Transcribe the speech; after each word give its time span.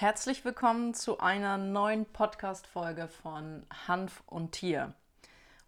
Herzlich 0.00 0.44
willkommen 0.44 0.94
zu 0.94 1.18
einer 1.18 1.58
neuen 1.58 2.06
Podcast-Folge 2.06 3.08
von 3.08 3.66
Hanf 3.88 4.22
und 4.26 4.52
Tier. 4.52 4.94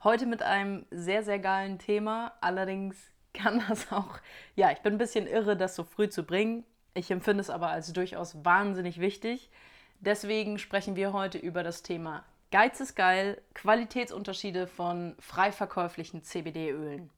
Heute 0.05 0.25
mit 0.25 0.41
einem 0.41 0.87
sehr, 0.93 1.25
sehr 1.25 1.41
geilen 1.41 1.81
Thema. 1.81 2.35
Allerdings 2.41 2.97
kann 3.35 3.61
das 3.69 3.91
auch, 3.91 4.21
ja, 4.55 4.71
ich 4.71 4.79
bin 4.83 4.95
ein 4.95 4.99
bisschen 4.99 5.27
irre, 5.27 5.57
das 5.57 5.75
so 5.75 5.83
früh 5.83 6.09
zu 6.09 6.23
bringen. 6.23 6.63
Ich 6.95 7.11
empfinde 7.11 7.41
es 7.41 7.51
aber 7.51 7.71
als 7.71 7.93
durchaus 7.93 8.45
wahnsinnig 8.45 9.01
wichtig. 9.01 9.51
Deswegen 9.99 10.61
sprechen 10.61 10.95
wir 10.95 11.13
heute 11.13 11.39
über 11.39 11.65
das 11.65 11.83
Thema 11.83 12.23
Geiz 12.53 12.79
ist 12.79 12.95
geil, 12.95 13.43
Qualitätsunterschiede 13.55 14.69
von 14.69 15.17
frei 15.19 15.51
verkäuflichen 15.51 16.23
CBD-Ölen. 16.23 17.11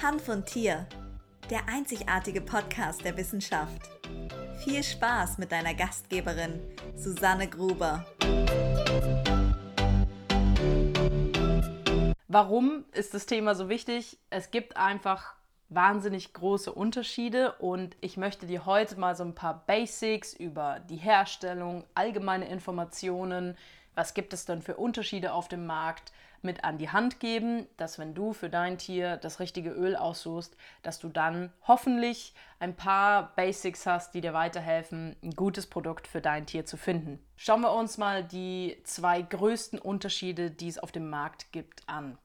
Hanf 0.00 0.28
und 0.28 0.46
Tier 0.46 0.86
der 1.50 1.68
einzigartige 1.68 2.40
Podcast 2.40 3.04
der 3.04 3.16
Wissenschaft. 3.18 3.82
Viel 4.64 4.82
Spaß 4.82 5.36
mit 5.36 5.52
deiner 5.52 5.74
Gastgeberin 5.74 6.60
Susanne 6.96 7.48
Gruber. 7.48 8.06
Warum 12.28 12.84
ist 12.92 13.12
das 13.12 13.26
Thema 13.26 13.54
so 13.54 13.68
wichtig? 13.68 14.18
Es 14.30 14.50
gibt 14.50 14.78
einfach 14.78 15.34
wahnsinnig 15.68 16.32
große 16.32 16.72
Unterschiede 16.72 17.52
und 17.52 17.96
ich 18.00 18.16
möchte 18.16 18.46
dir 18.46 18.64
heute 18.64 18.98
mal 18.98 19.14
so 19.14 19.24
ein 19.24 19.34
paar 19.34 19.66
Basics 19.66 20.32
über 20.32 20.80
die 20.88 20.96
Herstellung, 20.96 21.84
allgemeine 21.94 22.48
Informationen, 22.48 23.56
was 23.94 24.14
gibt 24.14 24.32
es 24.32 24.46
denn 24.46 24.62
für 24.62 24.76
Unterschiede 24.76 25.32
auf 25.34 25.48
dem 25.48 25.66
Markt, 25.66 26.12
mit 26.44 26.64
an 26.64 26.78
die 26.78 26.90
Hand 26.90 27.20
geben, 27.20 27.66
dass 27.76 27.98
wenn 27.98 28.14
du 28.14 28.32
für 28.32 28.48
dein 28.48 28.78
Tier 28.78 29.16
das 29.16 29.40
richtige 29.40 29.70
Öl 29.70 29.96
aussuchst, 29.96 30.56
dass 30.82 30.98
du 30.98 31.08
dann 31.08 31.52
hoffentlich 31.66 32.34
ein 32.58 32.76
paar 32.76 33.34
Basics 33.34 33.86
hast, 33.86 34.14
die 34.14 34.20
dir 34.20 34.34
weiterhelfen, 34.34 35.16
ein 35.22 35.32
gutes 35.32 35.66
Produkt 35.66 36.06
für 36.06 36.20
dein 36.20 36.46
Tier 36.46 36.66
zu 36.66 36.76
finden. 36.76 37.18
Schauen 37.36 37.62
wir 37.62 37.72
uns 37.72 37.98
mal 37.98 38.22
die 38.22 38.76
zwei 38.84 39.22
größten 39.22 39.78
Unterschiede, 39.78 40.50
die 40.50 40.68
es 40.68 40.78
auf 40.78 40.92
dem 40.92 41.10
Markt 41.10 41.50
gibt, 41.52 41.88
an. 41.88 42.18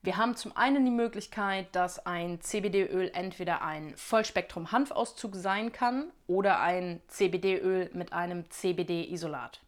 Wir 0.00 0.16
haben 0.16 0.36
zum 0.36 0.56
einen 0.56 0.84
die 0.84 0.92
Möglichkeit, 0.92 1.74
dass 1.74 2.06
ein 2.06 2.40
CBD-Öl 2.40 3.10
entweder 3.14 3.62
ein 3.62 3.96
Vollspektrum-Hanfauszug 3.96 5.34
sein 5.34 5.72
kann 5.72 6.12
oder 6.28 6.60
ein 6.60 7.00
CBD-Öl 7.08 7.90
mit 7.94 8.12
einem 8.12 8.48
CBD-Isolat. 8.48 9.60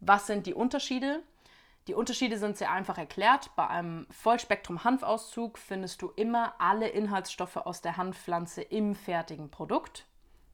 Was 0.00 0.26
sind 0.26 0.46
die 0.46 0.54
Unterschiede? 0.54 1.22
Die 1.86 1.94
Unterschiede 1.94 2.38
sind 2.38 2.56
sehr 2.56 2.72
einfach 2.72 2.96
erklärt. 2.96 3.50
Bei 3.56 3.66
einem 3.66 4.06
Vollspektrum-Hanfauszug 4.10 5.58
findest 5.58 6.00
du 6.00 6.10
immer 6.16 6.54
alle 6.58 6.88
Inhaltsstoffe 6.88 7.58
aus 7.58 7.82
der 7.82 7.98
Hanfpflanze 7.98 8.62
im 8.62 8.94
fertigen 8.94 9.50
Produkt. 9.50 10.06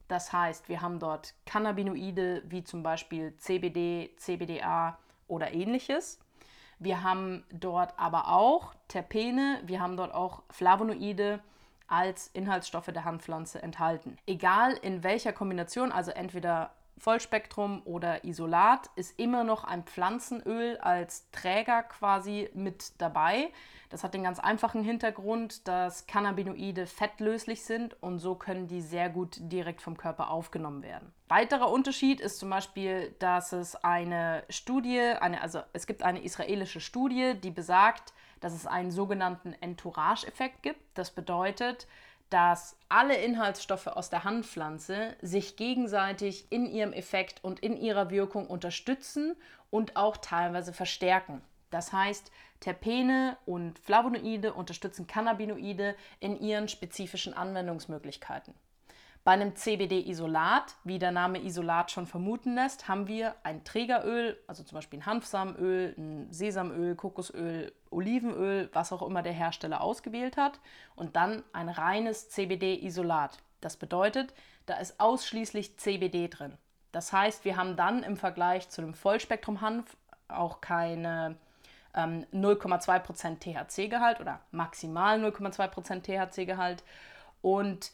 Das 0.09 0.33
heißt, 0.33 0.67
wir 0.67 0.81
haben 0.81 0.99
dort 0.99 1.33
Cannabinoide 1.45 2.43
wie 2.47 2.65
zum 2.65 2.83
Beispiel 2.83 3.33
CBD, 3.37 4.13
CBDA 4.17 4.97
oder 5.29 5.53
ähnliches. 5.53 6.19
Wir 6.79 7.01
haben 7.01 7.45
dort 7.49 7.97
aber 7.97 8.27
auch 8.27 8.73
Terpene, 8.89 9.61
wir 9.63 9.79
haben 9.79 9.95
dort 9.95 10.13
auch 10.13 10.43
Flavonoide 10.49 11.39
als 11.87 12.27
Inhaltsstoffe 12.27 12.87
der 12.87 13.05
Hanfpflanze 13.05 13.61
enthalten. 13.61 14.17
Egal 14.25 14.73
in 14.81 15.03
welcher 15.03 15.31
Kombination, 15.31 15.93
also 15.93 16.11
entweder 16.11 16.71
Vollspektrum 17.01 17.81
oder 17.85 18.23
Isolat 18.23 18.91
ist 18.95 19.19
immer 19.19 19.43
noch 19.43 19.63
ein 19.63 19.83
Pflanzenöl 19.83 20.77
als 20.77 21.31
Träger 21.31 21.81
quasi 21.81 22.51
mit 22.53 23.01
dabei. 23.01 23.51
Das 23.89 24.03
hat 24.03 24.13
den 24.13 24.21
ganz 24.21 24.37
einfachen 24.37 24.83
Hintergrund, 24.83 25.67
dass 25.67 26.05
Cannabinoide 26.05 26.85
fettlöslich 26.85 27.65
sind 27.65 28.01
und 28.03 28.19
so 28.19 28.35
können 28.35 28.67
die 28.67 28.81
sehr 28.81 29.09
gut 29.09 29.35
direkt 29.39 29.81
vom 29.81 29.97
Körper 29.97 30.29
aufgenommen 30.29 30.83
werden. 30.83 31.11
Weiterer 31.27 31.71
Unterschied 31.71 32.21
ist 32.21 32.37
zum 32.37 32.51
Beispiel, 32.51 33.15
dass 33.17 33.51
es 33.51 33.75
eine 33.75 34.43
Studie, 34.49 34.99
eine, 34.99 35.41
also 35.41 35.61
es 35.73 35.87
gibt 35.87 36.03
eine 36.03 36.23
israelische 36.23 36.81
Studie, 36.81 37.33
die 37.33 37.51
besagt, 37.51 38.13
dass 38.41 38.53
es 38.53 38.67
einen 38.67 38.91
sogenannten 38.91 39.53
Entourage-Effekt 39.53 40.61
gibt. 40.61 40.81
Das 40.93 41.09
bedeutet, 41.09 41.87
dass 42.31 42.77
alle 42.87 43.17
Inhaltsstoffe 43.17 43.87
aus 43.87 44.09
der 44.09 44.23
Hanfpflanze 44.23 45.15
sich 45.21 45.57
gegenseitig 45.57 46.49
in 46.49 46.65
ihrem 46.65 46.93
Effekt 46.93 47.43
und 47.43 47.59
in 47.59 47.75
ihrer 47.75 48.09
Wirkung 48.09 48.47
unterstützen 48.47 49.35
und 49.69 49.97
auch 49.97 50.17
teilweise 50.17 50.71
verstärken. 50.73 51.41
Das 51.71 51.91
heißt, 51.91 52.31
Terpene 52.61 53.37
und 53.45 53.79
Flavonoide 53.79 54.53
unterstützen 54.53 55.07
Cannabinoide 55.07 55.95
in 56.21 56.39
ihren 56.39 56.69
spezifischen 56.69 57.33
Anwendungsmöglichkeiten. 57.33 58.53
Bei 59.23 59.31
einem 59.33 59.55
CBD-Isolat, 59.55 60.77
wie 60.83 60.99
der 60.99 61.11
Name 61.11 61.43
Isolat 61.43 61.91
schon 61.91 62.07
vermuten 62.07 62.55
lässt, 62.55 62.87
haben 62.87 63.07
wir 63.07 63.35
ein 63.43 63.63
Trägeröl, 63.63 64.37
also 64.47 64.63
zum 64.63 64.77
Beispiel 64.77 64.99
ein 64.99 65.05
Hanfsamenöl, 65.05 65.93
ein 65.97 66.31
Sesamöl, 66.31 66.95
Kokosöl, 66.95 67.71
Olivenöl, 67.91 68.69
was 68.73 68.91
auch 68.91 69.01
immer 69.01 69.21
der 69.21 69.33
Hersteller 69.33 69.81
ausgewählt 69.81 70.37
hat, 70.37 70.59
und 70.95 71.15
dann 71.15 71.43
ein 71.53 71.69
reines 71.69 72.29
CBD-Isolat. 72.29 73.37
Das 73.59 73.77
bedeutet, 73.77 74.33
da 74.65 74.75
ist 74.75 74.99
ausschließlich 74.99 75.77
CBD 75.77 76.27
drin. 76.27 76.57
Das 76.91 77.13
heißt, 77.13 77.45
wir 77.45 77.55
haben 77.55 77.75
dann 77.75 78.03
im 78.03 78.17
Vergleich 78.17 78.69
zu 78.69 78.81
einem 78.81 78.93
Vollspektrum-Hanf 78.93 79.95
auch 80.27 80.61
keine 80.61 81.37
ähm, 81.93 82.25
0,2% 82.33 83.39
THC-Gehalt 83.39 84.19
oder 84.19 84.41
maximal 84.51 85.23
0,2% 85.23 86.01
THC-Gehalt. 86.01 86.83
Und 87.41 87.91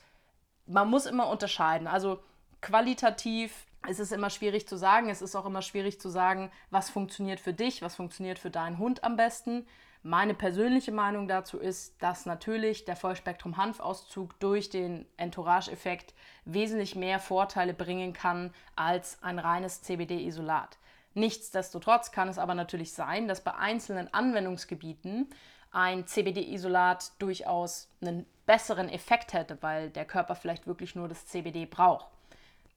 man 0.65 0.89
muss 0.89 1.05
immer 1.05 1.29
unterscheiden. 1.29 1.87
Also 1.87 2.19
qualitativ 2.61 3.65
ist 3.87 3.99
es 3.99 4.11
immer 4.11 4.29
schwierig 4.29 4.67
zu 4.67 4.77
sagen. 4.77 5.09
Es 5.09 5.21
ist 5.21 5.35
auch 5.35 5.45
immer 5.45 5.61
schwierig 5.61 5.99
zu 6.01 6.09
sagen, 6.09 6.51
was 6.69 6.89
funktioniert 6.89 7.39
für 7.39 7.53
dich, 7.53 7.81
was 7.81 7.95
funktioniert 7.95 8.39
für 8.39 8.49
deinen 8.49 8.77
Hund 8.77 9.03
am 9.03 9.15
besten. 9.15 9.65
Meine 10.07 10.33
persönliche 10.33 10.93
Meinung 10.93 11.27
dazu 11.27 11.59
ist, 11.59 12.01
dass 12.01 12.25
natürlich 12.25 12.85
der 12.85 12.95
Vollspektrum-Hanfauszug 12.95 14.39
durch 14.39 14.69
den 14.69 15.05
Entourage-Effekt 15.17 16.13
wesentlich 16.45 16.95
mehr 16.95 17.19
Vorteile 17.19 17.73
bringen 17.73 18.13
kann 18.13 18.53
als 18.77 19.21
ein 19.21 19.37
reines 19.37 19.81
CBD-Isolat. 19.81 20.77
Nichtsdestotrotz 21.13 22.13
kann 22.13 22.29
es 22.29 22.39
aber 22.39 22.55
natürlich 22.55 22.93
sein, 22.93 23.27
dass 23.27 23.43
bei 23.43 23.53
einzelnen 23.55 24.13
Anwendungsgebieten 24.13 25.27
ein 25.73 26.07
CBD-Isolat 26.07 27.11
durchaus 27.19 27.89
einen 27.99 28.25
besseren 28.45 28.87
Effekt 28.87 29.33
hätte, 29.33 29.57
weil 29.59 29.89
der 29.89 30.05
Körper 30.05 30.35
vielleicht 30.35 30.67
wirklich 30.67 30.95
nur 30.95 31.09
das 31.09 31.25
CBD 31.25 31.65
braucht. 31.65 32.07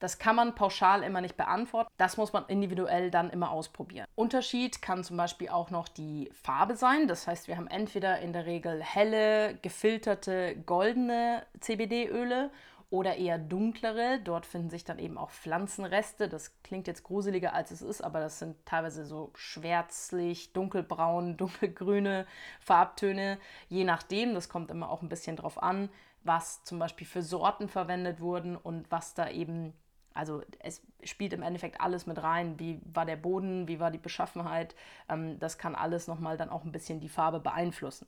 Das 0.01 0.19
kann 0.19 0.35
man 0.35 0.55
pauschal 0.55 1.03
immer 1.03 1.21
nicht 1.21 1.37
beantworten. 1.37 1.91
Das 1.99 2.17
muss 2.17 2.33
man 2.33 2.47
individuell 2.49 3.11
dann 3.11 3.31
immer 3.31 3.51
ausprobieren. 3.51 4.07
Unterschied 4.17 4.83
kann 4.83 5.05
zum 5.05 5.17
Beispiel 5.17 5.51
auch 5.51 5.71
noch 5.71 5.89
die 5.89 6.31
Farbe 6.33 6.75
sein. 6.75 7.07
Das 7.07 7.27
heißt, 7.27 7.49
wir 7.49 7.57
haben 7.57 7.69
entweder 7.69 8.19
in 8.21 8.33
der 8.33 8.47
Regel 8.47 8.83
helle, 8.83 9.55
gefilterte, 9.57 10.57
goldene 10.67 11.45
CBD-Öle 11.61 12.51
oder 12.89 13.17
eher 13.17 13.39
dunklere. 13.39 14.21
Dort 14.25 14.47
finden 14.47 14.71
sich 14.71 14.85
dann 14.85 14.99
eben 14.99 15.17
auch 15.17 15.31
Pflanzenreste. 15.31 16.29
Das 16.29 16.63
klingt 16.63 16.87
jetzt 16.87 17.05
gruseliger 17.05 17.53
als 17.55 17.71
es 17.71 17.83
ist, 17.83 18.03
aber 18.03 18.21
das 18.21 18.39
sind 18.39 18.57
teilweise 18.67 19.05
so 19.05 19.31
schwärzlich, 19.35 20.53
dunkelbraun, 20.53 21.37
dunkelgrüne 21.37 22.27
Farbtöne. 22.59 23.39
Je 23.69 23.85
nachdem, 23.85 24.35
das 24.35 24.49
kommt 24.49 24.71
immer 24.71 24.91
auch 24.91 25.03
ein 25.03 25.09
bisschen 25.09 25.37
drauf 25.37 25.63
an, 25.63 25.89
was 26.25 26.65
zum 26.65 26.79
Beispiel 26.79 27.07
für 27.07 27.23
Sorten 27.23 27.69
verwendet 27.69 28.21
wurden 28.21 28.57
und 28.57 28.91
was 28.91 29.15
da 29.15 29.29
eben 29.29 29.73
also 30.21 30.43
es 30.59 30.83
spielt 31.03 31.33
im 31.33 31.43
Endeffekt 31.43 31.81
alles 31.81 32.07
mit 32.07 32.23
rein. 32.23 32.61
Wie 32.61 32.79
war 32.93 33.07
der 33.07 33.17
Boden, 33.17 33.67
wie 33.69 33.81
war 33.81 33.91
die 33.91 33.99
Beschaffenheit? 33.99 34.75
Ähm, 35.09 35.39
das 35.41 35.57
kann 35.57 35.75
alles 35.75 36.07
nochmal 36.09 36.37
dann 36.37 36.51
auch 36.51 36.65
ein 36.65 36.73
bisschen 36.73 37.01
die 37.01 37.09
Farbe 37.09 37.41
beeinflussen. 37.41 38.07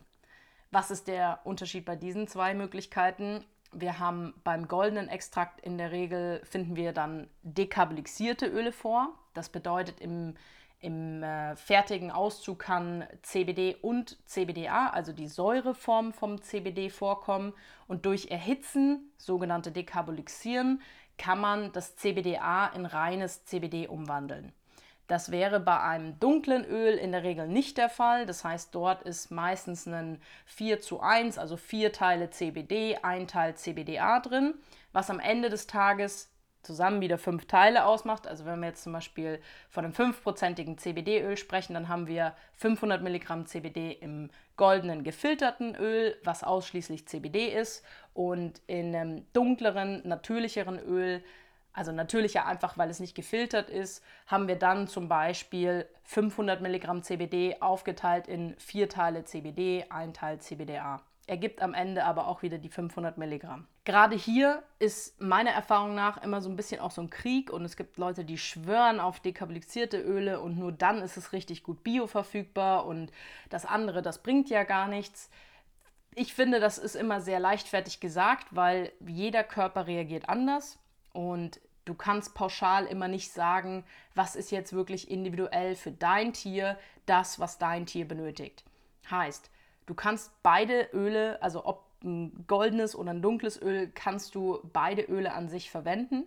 Was 0.71 0.91
ist 0.91 1.09
der 1.09 1.41
Unterschied 1.45 1.87
bei 1.87 1.97
diesen 1.97 2.28
zwei 2.28 2.53
Möglichkeiten? 2.53 3.45
Wir 3.73 3.99
haben 3.99 4.34
beim 4.45 4.69
goldenen 4.69 5.09
Extrakt 5.09 5.61
in 5.61 5.78
der 5.78 5.91
Regel 5.91 6.43
finden 6.44 6.76
wir 6.76 6.93
dann 6.93 7.29
dekarboxylierte 7.43 8.47
Öle 8.47 8.73
vor. 8.73 9.09
Das 9.32 9.49
bedeutet, 9.49 10.00
im, 10.00 10.35
im 10.81 11.23
äh, 11.23 11.56
fertigen 11.56 12.11
Auszug 12.11 12.59
kann 12.59 13.06
CBD 13.23 13.76
und 13.81 14.19
CBDA, 14.26 14.88
also 14.88 15.12
die 15.12 15.29
Säureform 15.29 16.12
vom 16.12 16.43
CBD, 16.43 16.91
vorkommen. 16.91 17.55
Und 17.87 18.05
durch 18.05 18.31
Erhitzen, 18.31 19.11
sogenannte 19.17 19.73
Dekarboxylieren, 19.73 20.82
kann 21.19 21.41
man 21.41 21.73
das 21.73 21.97
CBDA 21.97 22.69
in 22.69 22.87
reines 22.87 23.44
CBD 23.44 23.88
umwandeln. 23.88 24.53
Das 25.09 25.31
wäre 25.31 25.61
bei 25.61 25.79
einem 25.81 26.19
dunklen 26.20 26.64
Öl 26.64 26.94
in 26.94 27.12
der 27.12 27.23
Regel 27.23 27.47
nicht 27.47 27.76
der 27.76 27.91
Fall. 27.91 28.25
Das 28.25 28.44
heißt, 28.44 28.75
dort 28.75 29.03
ist 29.03 29.31
meistens 29.31 29.87
ein 29.87 30.23
4 30.47 30.81
zu 30.81 31.00
1, 31.00 31.38
also 31.38 31.56
vier 31.56 31.93
Teile 31.93 32.31
CBD, 32.31 32.97
ein 33.03 33.26
Teil 33.26 33.55
CBDA 33.55 34.20
drin, 34.20 34.55
was 34.93 35.11
am 35.11 35.20
Ende 35.20 35.50
des 35.50 35.67
Tages 35.67 36.32
zusammen 36.62 37.00
wieder 37.00 37.19
fünf 37.19 37.47
Teile 37.47 37.85
ausmacht. 37.85 38.26
Also 38.26 38.44
wenn 38.44 38.61
wir 38.61 38.69
jetzt 38.69 38.85
zum 38.85 38.93
Beispiel 38.93 39.41
von 39.69 39.85
einem 39.85 39.94
5%igen 39.94 40.79
CBD-Öl 40.79 41.37
sprechen, 41.37 41.75
dann 41.75 41.88
haben 41.88 42.06
wir 42.06 42.35
500 42.56 43.03
Milligramm 43.03 43.47
CBD 43.47 43.93
im 43.93 44.31
goldenen 44.56 45.03
gefilterten 45.03 45.75
Öl, 45.75 46.17
was 46.25 46.44
ausschließlich 46.44 47.09
CBD 47.09 47.49
ist, 47.49 47.85
Und 48.14 48.61
in 48.67 48.94
einem 48.94 49.26
dunkleren, 49.32 50.06
natürlicheren 50.06 50.79
Öl, 50.79 51.23
also 51.73 51.93
natürlicher 51.93 52.47
einfach, 52.47 52.76
weil 52.76 52.91
es 52.91 53.00
nicht 53.00 53.14
gefiltert 53.14 53.70
ist, 53.70 54.05
haben 54.26 54.49
wir 54.49 54.56
dann 54.56 54.88
zum 54.88 55.09
Beispiel 55.09 55.87
500 56.05 56.61
Milligramm 56.61 57.03
CBD 57.03 57.56
aufgeteilt 57.61 58.29
in 58.29 58.55
vier 58.59 58.88
Teile 58.88 59.25
CBD, 59.25 59.87
ein 59.88 60.12
Teil 60.12 60.38
CBDA 60.38 61.03
ergibt 61.26 61.62
am 61.62 61.75
Ende 61.75 62.05
aber 62.05 62.26
auch 62.26 62.43
wieder 62.43 62.59
die 62.59 62.69
500 62.69 63.17
Milligramm. 63.17 63.67
Gerade 63.85 64.17
hier 64.17 64.62
ist 64.79 65.20
meiner 65.20 65.50
Erfahrung 65.50 65.94
nach 65.94 66.23
immer 66.23 66.41
so 66.41 66.49
ein 66.49 66.56
bisschen 66.56 66.81
auch 66.81 66.91
so 66.91 67.00
ein 67.00 67.11
Krieg 67.11 67.50
und 67.50 67.64
es 67.64 67.76
gibt 67.76 67.97
Leute, 67.97 68.25
die 68.25 68.38
schwören 68.38 69.00
auf 69.00 69.20
dekabilisierte 69.20 70.00
Öle 70.00 70.41
und 70.41 70.59
nur 70.59 70.73
dann 70.73 71.00
ist 71.00 71.17
es 71.17 71.32
richtig 71.32 71.62
gut 71.62 71.82
bioverfügbar 71.82 72.87
und 72.87 73.12
das 73.50 73.64
andere, 73.64 74.03
das 74.03 74.23
bringt 74.23 74.50
ja 74.50 74.64
gar 74.64 74.88
nichts. 74.88 75.31
Ich 76.14 76.35
finde, 76.35 76.61
das 76.61 76.79
ist 76.79 76.94
immer 76.94 77.20
sehr 77.20 77.41
leichtfertig 77.41 78.00
gesagt, 78.00 78.49
weil 78.50 78.93
jeder 79.00 79.44
Körper 79.44 79.87
reagiert 79.87 80.29
anders 80.29 80.79
und 81.12 81.61
du 81.85 81.94
kannst 81.94 82.35
pauschal 82.35 82.87
immer 82.87 83.09
nicht 83.09 83.32
sagen, 83.32 83.85
was 84.14 84.37
ist 84.37 84.50
jetzt 84.50 84.73
wirklich 84.73 85.11
individuell 85.11 85.75
für 85.75 85.91
dein 85.91 86.32
Tier 86.32 86.79
das, 87.06 87.41
was 87.41 87.59
dein 87.59 87.87
Tier 87.87 88.06
benötigt. 88.06 88.64
Heißt, 89.11 89.50
Du 89.87 89.94
kannst 89.94 90.31
beide 90.43 90.88
Öle, 90.93 91.41
also 91.43 91.64
ob 91.64 91.85
ein 92.05 92.44
goldenes 92.47 92.97
oder 92.97 93.11
ein 93.11 93.23
dunkles 93.23 93.61
Öl, 93.61 93.91
kannst 93.94 94.35
du 94.35 94.61
beide 94.73 95.03
Öle 95.03 95.32
an 95.32 95.49
sich 95.49 95.70
verwenden. 95.70 96.25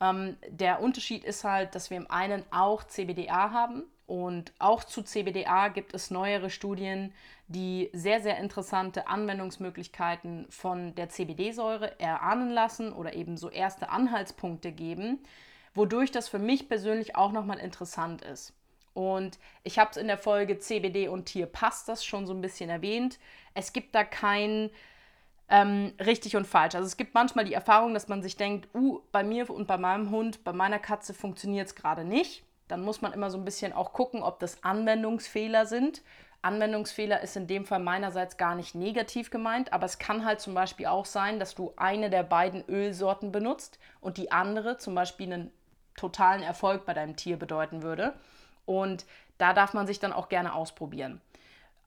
Ähm, 0.00 0.36
der 0.48 0.80
Unterschied 0.80 1.24
ist 1.24 1.44
halt, 1.44 1.74
dass 1.74 1.90
wir 1.90 1.96
im 1.96 2.10
einen 2.10 2.44
auch 2.50 2.84
CBDA 2.84 3.50
haben 3.50 3.84
und 4.06 4.52
auch 4.60 4.84
zu 4.84 5.02
CBDA 5.02 5.68
gibt 5.68 5.92
es 5.92 6.10
neuere 6.10 6.48
Studien, 6.48 7.12
die 7.48 7.90
sehr, 7.92 8.20
sehr 8.20 8.38
interessante 8.38 9.08
Anwendungsmöglichkeiten 9.08 10.46
von 10.48 10.94
der 10.94 11.08
CBD-Säure 11.08 11.98
erahnen 11.98 12.50
lassen 12.50 12.92
oder 12.92 13.14
eben 13.14 13.36
so 13.36 13.50
erste 13.50 13.88
Anhaltspunkte 13.88 14.70
geben, 14.70 15.18
wodurch 15.74 16.12
das 16.12 16.28
für 16.28 16.38
mich 16.38 16.68
persönlich 16.68 17.16
auch 17.16 17.32
nochmal 17.32 17.58
interessant 17.58 18.22
ist. 18.22 18.52
Und 18.94 19.38
ich 19.62 19.78
habe 19.78 19.90
es 19.90 19.96
in 19.96 20.06
der 20.06 20.18
Folge 20.18 20.58
CBD 20.58 21.08
und 21.08 21.26
Tier 21.26 21.46
passt 21.46 21.88
das 21.88 22.04
schon 22.04 22.26
so 22.26 22.32
ein 22.32 22.40
bisschen 22.40 22.70
erwähnt. 22.70 23.18
Es 23.54 23.72
gibt 23.72 23.94
da 23.94 24.04
kein 24.04 24.70
ähm, 25.48 25.92
richtig 26.00 26.36
und 26.36 26.46
falsch. 26.46 26.74
Also 26.74 26.86
es 26.86 26.96
gibt 26.96 27.12
manchmal 27.14 27.44
die 27.44 27.52
Erfahrung, 27.52 27.92
dass 27.92 28.08
man 28.08 28.22
sich 28.22 28.36
denkt, 28.36 28.74
uh, 28.74 29.00
bei 29.12 29.22
mir 29.22 29.50
und 29.50 29.66
bei 29.66 29.76
meinem 29.76 30.10
Hund, 30.10 30.44
bei 30.44 30.52
meiner 30.52 30.78
Katze 30.78 31.12
funktioniert 31.12 31.66
es 31.66 31.74
gerade 31.74 32.04
nicht. 32.04 32.45
Dann 32.68 32.82
muss 32.82 33.02
man 33.02 33.12
immer 33.12 33.30
so 33.30 33.38
ein 33.38 33.44
bisschen 33.44 33.72
auch 33.72 33.92
gucken, 33.92 34.22
ob 34.22 34.40
das 34.40 34.62
Anwendungsfehler 34.64 35.66
sind. 35.66 36.02
Anwendungsfehler 36.42 37.20
ist 37.22 37.36
in 37.36 37.46
dem 37.46 37.64
Fall 37.64 37.80
meinerseits 37.80 38.36
gar 38.36 38.54
nicht 38.54 38.74
negativ 38.74 39.30
gemeint, 39.30 39.72
aber 39.72 39.86
es 39.86 39.98
kann 39.98 40.24
halt 40.24 40.40
zum 40.40 40.54
Beispiel 40.54 40.86
auch 40.86 41.04
sein, 41.04 41.40
dass 41.40 41.54
du 41.54 41.72
eine 41.76 42.08
der 42.08 42.22
beiden 42.22 42.64
Ölsorten 42.68 43.32
benutzt 43.32 43.78
und 44.00 44.16
die 44.16 44.30
andere 44.30 44.78
zum 44.78 44.94
Beispiel 44.94 45.32
einen 45.32 45.52
totalen 45.96 46.42
Erfolg 46.42 46.86
bei 46.86 46.94
deinem 46.94 47.16
Tier 47.16 47.36
bedeuten 47.36 47.82
würde. 47.82 48.14
Und 48.64 49.06
da 49.38 49.52
darf 49.52 49.74
man 49.74 49.86
sich 49.86 49.98
dann 49.98 50.12
auch 50.12 50.28
gerne 50.28 50.54
ausprobieren. 50.54 51.20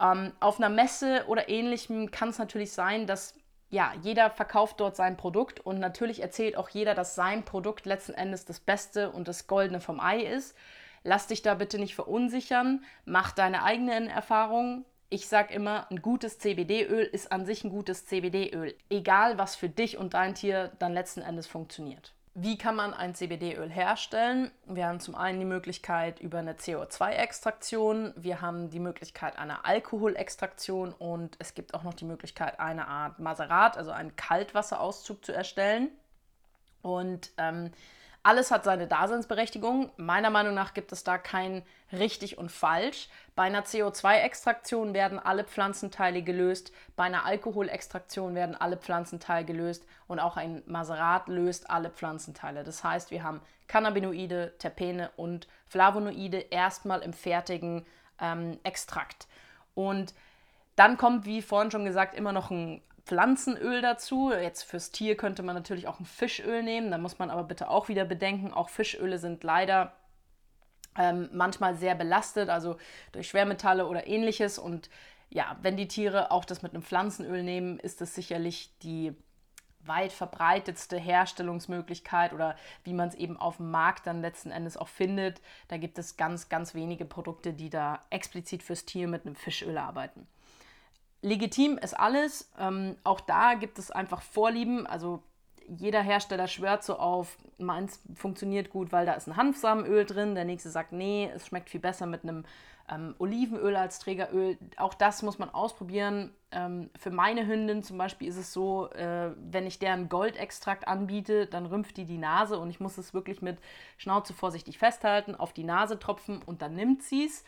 Ähm, 0.01 0.33
auf 0.39 0.57
einer 0.57 0.69
Messe 0.69 1.25
oder 1.27 1.49
ähnlichem 1.49 2.11
kann 2.11 2.29
es 2.29 2.37
natürlich 2.37 2.71
sein, 2.71 3.05
dass 3.05 3.35
ja, 3.69 3.93
jeder 4.01 4.31
verkauft 4.31 4.79
dort 4.79 4.95
sein 4.95 5.15
Produkt 5.15 5.59
und 5.59 5.79
natürlich 5.79 6.21
erzählt 6.21 6.57
auch 6.57 6.69
jeder, 6.69 6.95
dass 6.95 7.15
sein 7.15 7.45
Produkt 7.45 7.85
letzten 7.85 8.13
Endes 8.13 8.45
das 8.45 8.59
Beste 8.59 9.11
und 9.11 9.27
das 9.27 9.47
Goldene 9.47 9.79
vom 9.79 9.99
Ei 9.99 10.21
ist. 10.21 10.55
Lass 11.03 11.27
dich 11.27 11.41
da 11.41 11.53
bitte 11.53 11.77
nicht 11.77 11.95
verunsichern, 11.95 12.83
mach 13.05 13.31
deine 13.31 13.63
eigenen 13.63 14.07
Erfahrungen. 14.07 14.85
Ich 15.09 15.27
sage 15.27 15.53
immer, 15.53 15.89
ein 15.91 16.01
gutes 16.01 16.39
CBD-Öl 16.39 17.05
ist 17.05 17.31
an 17.31 17.45
sich 17.45 17.63
ein 17.63 17.69
gutes 17.69 18.05
CBD-Öl, 18.05 18.75
egal 18.89 19.37
was 19.37 19.55
für 19.55 19.69
dich 19.69 19.97
und 19.97 20.13
dein 20.13 20.35
Tier 20.35 20.71
dann 20.79 20.93
letzten 20.93 21.21
Endes 21.21 21.47
funktioniert. 21.47 22.13
Wie 22.41 22.57
kann 22.57 22.77
man 22.77 22.93
ein 22.93 23.15
CBD-Öl 23.15 23.69
herstellen? 23.69 24.49
Wir 24.65 24.87
haben 24.87 25.01
zum 25.01 25.13
einen 25.13 25.41
die 25.41 25.45
Möglichkeit 25.45 26.21
über 26.21 26.37
eine 26.37 26.53
CO2-Extraktion, 26.53 28.13
wir 28.15 28.39
haben 28.39 28.69
die 28.69 28.79
Möglichkeit 28.79 29.37
einer 29.37 29.65
Alkoholextraktion 29.65 30.93
und 30.93 31.35
es 31.39 31.53
gibt 31.53 31.73
auch 31.73 31.83
noch 31.83 31.93
die 31.93 32.05
Möglichkeit, 32.05 32.57
eine 32.61 32.87
Art 32.87 33.19
Maserat, 33.19 33.77
also 33.77 33.91
einen 33.91 34.15
Kaltwasserauszug 34.15 35.25
zu 35.25 35.33
erstellen. 35.33 35.89
Und 36.81 37.31
ähm, 37.37 37.71
alles 38.21 38.51
hat 38.51 38.65
seine 38.65 38.87
Daseinsberechtigung. 38.87 39.91
Meiner 39.95 40.29
Meinung 40.29 40.53
nach 40.53 40.73
gibt 40.73 40.91
es 40.91 41.03
da 41.03 41.17
kein 41.17 41.63
richtig 41.91 42.37
und 42.37 42.51
falsch. 42.51 43.07
Bei 43.35 43.43
einer 43.43 43.63
CO2-Extraktion 43.63 44.93
werden 44.93 45.19
alle 45.19 45.45
Pflanzenteile 45.45 46.21
gelöst, 46.21 46.73
bei 46.95 47.05
einer 47.05 47.25
Alkoholextraktion 47.25 48.35
werden 48.35 48.55
alle 48.55 48.77
Pflanzenteile 48.77 49.45
gelöst 49.45 49.85
und 50.07 50.19
auch 50.19 50.35
ein 50.35 50.61
Maserat 50.65 51.29
löst 51.29 51.69
alle 51.69 51.89
Pflanzenteile. 51.89 52.63
Das 52.63 52.83
heißt, 52.83 53.11
wir 53.11 53.23
haben 53.23 53.41
Cannabinoide, 53.67 54.53
Terpene 54.59 55.11
und 55.15 55.47
Flavonoide 55.67 56.39
erstmal 56.49 57.01
im 57.01 57.13
fertigen 57.13 57.85
ähm, 58.19 58.59
Extrakt. 58.63 59.27
Und 59.75 60.13
dann 60.75 60.97
kommt, 60.97 61.25
wie 61.25 61.41
vorhin 61.41 61.71
schon 61.71 61.85
gesagt, 61.85 62.15
immer 62.15 62.33
noch 62.33 62.51
ein 62.51 62.81
Pflanzenöl 63.09 63.81
dazu. 63.81 64.31
Jetzt 64.31 64.61
fürs 64.61 64.91
Tier 64.91 65.17
könnte 65.17 65.41
man 65.41 65.55
natürlich 65.55 65.87
auch 65.87 65.99
ein 65.99 66.05
Fischöl 66.05 66.61
nehmen. 66.61 66.91
Da 66.91 66.99
muss 66.99 67.17
man 67.17 67.31
aber 67.31 67.43
bitte 67.43 67.67
auch 67.67 67.87
wieder 67.87 68.05
bedenken, 68.05 68.53
auch 68.53 68.69
Fischöle 68.69 69.17
sind 69.17 69.43
leider 69.43 69.93
ähm, 70.95 71.27
manchmal 71.33 71.73
sehr 71.73 71.95
belastet, 71.95 72.49
also 72.49 72.77
durch 73.11 73.27
Schwermetalle 73.27 73.87
oder 73.87 74.05
ähnliches. 74.05 74.59
Und 74.59 74.91
ja, 75.31 75.57
wenn 75.63 75.75
die 75.75 75.87
Tiere 75.87 76.29
auch 76.29 76.45
das 76.45 76.61
mit 76.61 76.75
einem 76.75 76.83
Pflanzenöl 76.83 77.41
nehmen, 77.41 77.79
ist 77.79 77.99
das 77.99 78.13
sicherlich 78.13 78.77
die 78.83 79.15
weit 79.81 80.11
verbreitetste 80.11 80.97
Herstellungsmöglichkeit 80.97 82.31
oder 82.31 82.55
wie 82.83 82.93
man 82.93 83.09
es 83.09 83.15
eben 83.15 83.37
auf 83.37 83.57
dem 83.57 83.71
Markt 83.71 84.05
dann 84.05 84.21
letzten 84.21 84.51
Endes 84.51 84.77
auch 84.77 84.87
findet. 84.87 85.41
Da 85.67 85.77
gibt 85.77 85.97
es 85.97 86.15
ganz, 86.15 86.47
ganz 86.47 86.75
wenige 86.75 87.05
Produkte, 87.05 87.53
die 87.53 87.71
da 87.71 88.03
explizit 88.11 88.61
fürs 88.61 88.85
Tier 88.85 89.07
mit 89.07 89.25
einem 89.25 89.35
Fischöl 89.35 89.79
arbeiten 89.79 90.27
legitim 91.21 91.77
ist 91.77 91.99
alles. 91.99 92.51
Ähm, 92.57 92.95
auch 93.03 93.19
da 93.19 93.53
gibt 93.55 93.79
es 93.79 93.91
einfach 93.91 94.21
Vorlieben. 94.21 94.87
Also 94.87 95.23
jeder 95.67 96.01
Hersteller 96.01 96.47
schwört 96.47 96.83
so 96.83 96.97
auf, 96.97 97.37
meins 97.57 98.01
funktioniert 98.15 98.69
gut, 98.69 98.91
weil 98.91 99.05
da 99.05 99.13
ist 99.13 99.27
ein 99.27 99.37
Hanfsamenöl 99.37 100.05
drin. 100.05 100.35
Der 100.35 100.45
nächste 100.45 100.69
sagt, 100.69 100.91
nee, 100.91 101.29
es 101.33 101.47
schmeckt 101.47 101.69
viel 101.69 101.79
besser 101.79 102.05
mit 102.05 102.23
einem 102.23 102.43
ähm, 102.89 103.15
Olivenöl 103.19 103.75
als 103.75 103.99
Trägeröl. 103.99 104.57
Auch 104.77 104.93
das 104.93 105.21
muss 105.21 105.37
man 105.37 105.49
ausprobieren. 105.49 106.33
Ähm, 106.51 106.89
für 106.97 107.11
meine 107.11 107.45
Hündin 107.45 107.83
zum 107.83 107.97
Beispiel 107.97 108.27
ist 108.27 108.37
es 108.37 108.51
so, 108.51 108.89
äh, 108.91 109.31
wenn 109.37 109.67
ich 109.67 109.77
deren 109.79 110.09
Goldextrakt 110.09 110.87
anbiete, 110.87 111.45
dann 111.45 111.67
rümpft 111.67 111.97
die 111.97 112.05
die 112.05 112.17
Nase 112.17 112.57
und 112.57 112.69
ich 112.69 112.79
muss 112.79 112.97
es 112.97 113.13
wirklich 113.13 113.41
mit 113.41 113.59
Schnauze 113.97 114.33
vorsichtig 114.33 114.79
festhalten, 114.79 115.35
auf 115.35 115.53
die 115.53 115.63
Nase 115.63 115.99
tropfen 115.99 116.41
und 116.41 116.61
dann 116.61 116.75
nimmt 116.75 117.03
sie 117.03 117.25
es. 117.25 117.43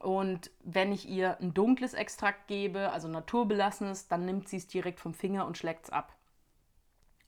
Und 0.00 0.50
wenn 0.62 0.92
ich 0.92 1.08
ihr 1.08 1.38
ein 1.40 1.54
dunkles 1.54 1.94
Extrakt 1.94 2.46
gebe, 2.46 2.92
also 2.92 3.08
naturbelassenes, 3.08 4.08
dann 4.08 4.24
nimmt 4.24 4.48
sie 4.48 4.58
es 4.58 4.66
direkt 4.66 5.00
vom 5.00 5.14
Finger 5.14 5.46
und 5.46 5.58
schlägt 5.58 5.86
es 5.86 5.90
ab. 5.90 6.14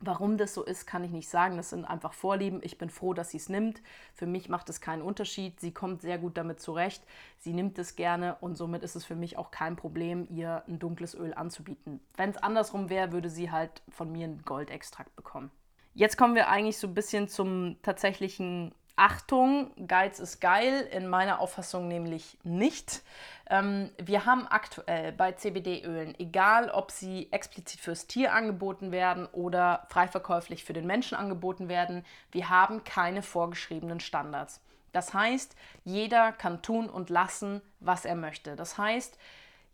Warum 0.03 0.39
das 0.39 0.55
so 0.55 0.65
ist, 0.65 0.87
kann 0.87 1.05
ich 1.05 1.11
nicht 1.11 1.29
sagen. 1.29 1.59
Das 1.59 1.71
sind 1.71 1.85
einfach 1.85 2.15
Vorlieben. 2.15 2.61
Ich 2.63 2.79
bin 2.79 2.89
froh, 2.89 3.13
dass 3.13 3.31
sie 3.31 3.37
es 3.37 3.51
nimmt. 3.51 3.83
Für 4.15 4.27
mich 4.27 4.49
macht 4.49 4.71
es 4.71 4.81
keinen 4.81 5.03
Unterschied. 5.03 5.61
Sie 5.61 5.75
kommt 5.75 6.01
sehr 6.01 6.17
gut 6.17 6.39
damit 6.39 6.59
zurecht. 6.59 7.05
Sie 7.39 7.53
nimmt 7.53 7.79
es 7.79 7.97
gerne 7.97 8.37
und 8.41 8.57
somit 8.57 8.83
ist 8.83 8.97
es 8.97 9.05
für 9.05 9.15
mich 9.15 9.37
auch 9.37 9.51
kein 9.51 9.77
Problem, 9.77 10.27
ihr 10.31 10.65
ein 10.69 10.79
dunkles 10.79 11.15
Öl 11.15 11.35
anzubieten. 11.35 12.01
Wenn 12.17 12.31
es 12.31 12.39
andersrum 12.39 12.89
wäre, 12.89 13.13
würde 13.13 13.29
sie 13.29 13.51
halt 13.51 13.83
von 13.91 14.11
mir 14.11 14.25
einen 14.25 14.43
Goldextrakt 14.43 15.15
bekommen. 15.17 15.51
Jetzt 15.93 16.17
kommen 16.17 16.35
wir 16.35 16.49
eigentlich 16.49 16.79
so 16.79 16.87
ein 16.87 16.95
bisschen 16.95 17.29
zum 17.29 17.77
tatsächlichen 17.83 18.75
Achtung, 19.01 19.71
Geiz 19.89 20.19
ist 20.19 20.43
geil, 20.43 20.87
in 20.93 21.09
meiner 21.09 21.41
Auffassung 21.41 21.89
nämlich 21.89 22.37
nicht. 22.43 23.01
Ähm, 23.49 23.89
wir 23.97 24.27
haben 24.27 24.47
aktuell 24.47 25.13
bei 25.13 25.33
CBD-Ölen, 25.33 26.15
egal 26.19 26.69
ob 26.69 26.91
sie 26.91 27.33
explizit 27.33 27.81
fürs 27.81 28.09
Tier 28.09 28.35
angeboten 28.35 28.93
werden 28.93 29.25
oder 29.33 29.87
freiverkäuflich 29.89 30.65
für 30.65 30.75
den 30.75 30.87
Menschen 30.87 31.17
angeboten 31.17 31.71
werden, 31.71 32.05
wir 32.31 32.51
haben 32.51 32.85
keine 32.85 33.23
vorgeschriebenen 33.23 34.01
Standards. 34.01 34.61
Das 34.93 35.15
heißt, 35.15 35.57
jeder 35.85 36.33
kann 36.33 36.61
tun 36.61 36.91
und 36.91 37.09
lassen, 37.09 37.63
was 37.79 38.05
er 38.05 38.17
möchte. 38.17 38.55
Das 38.55 38.77
heißt, 38.77 39.17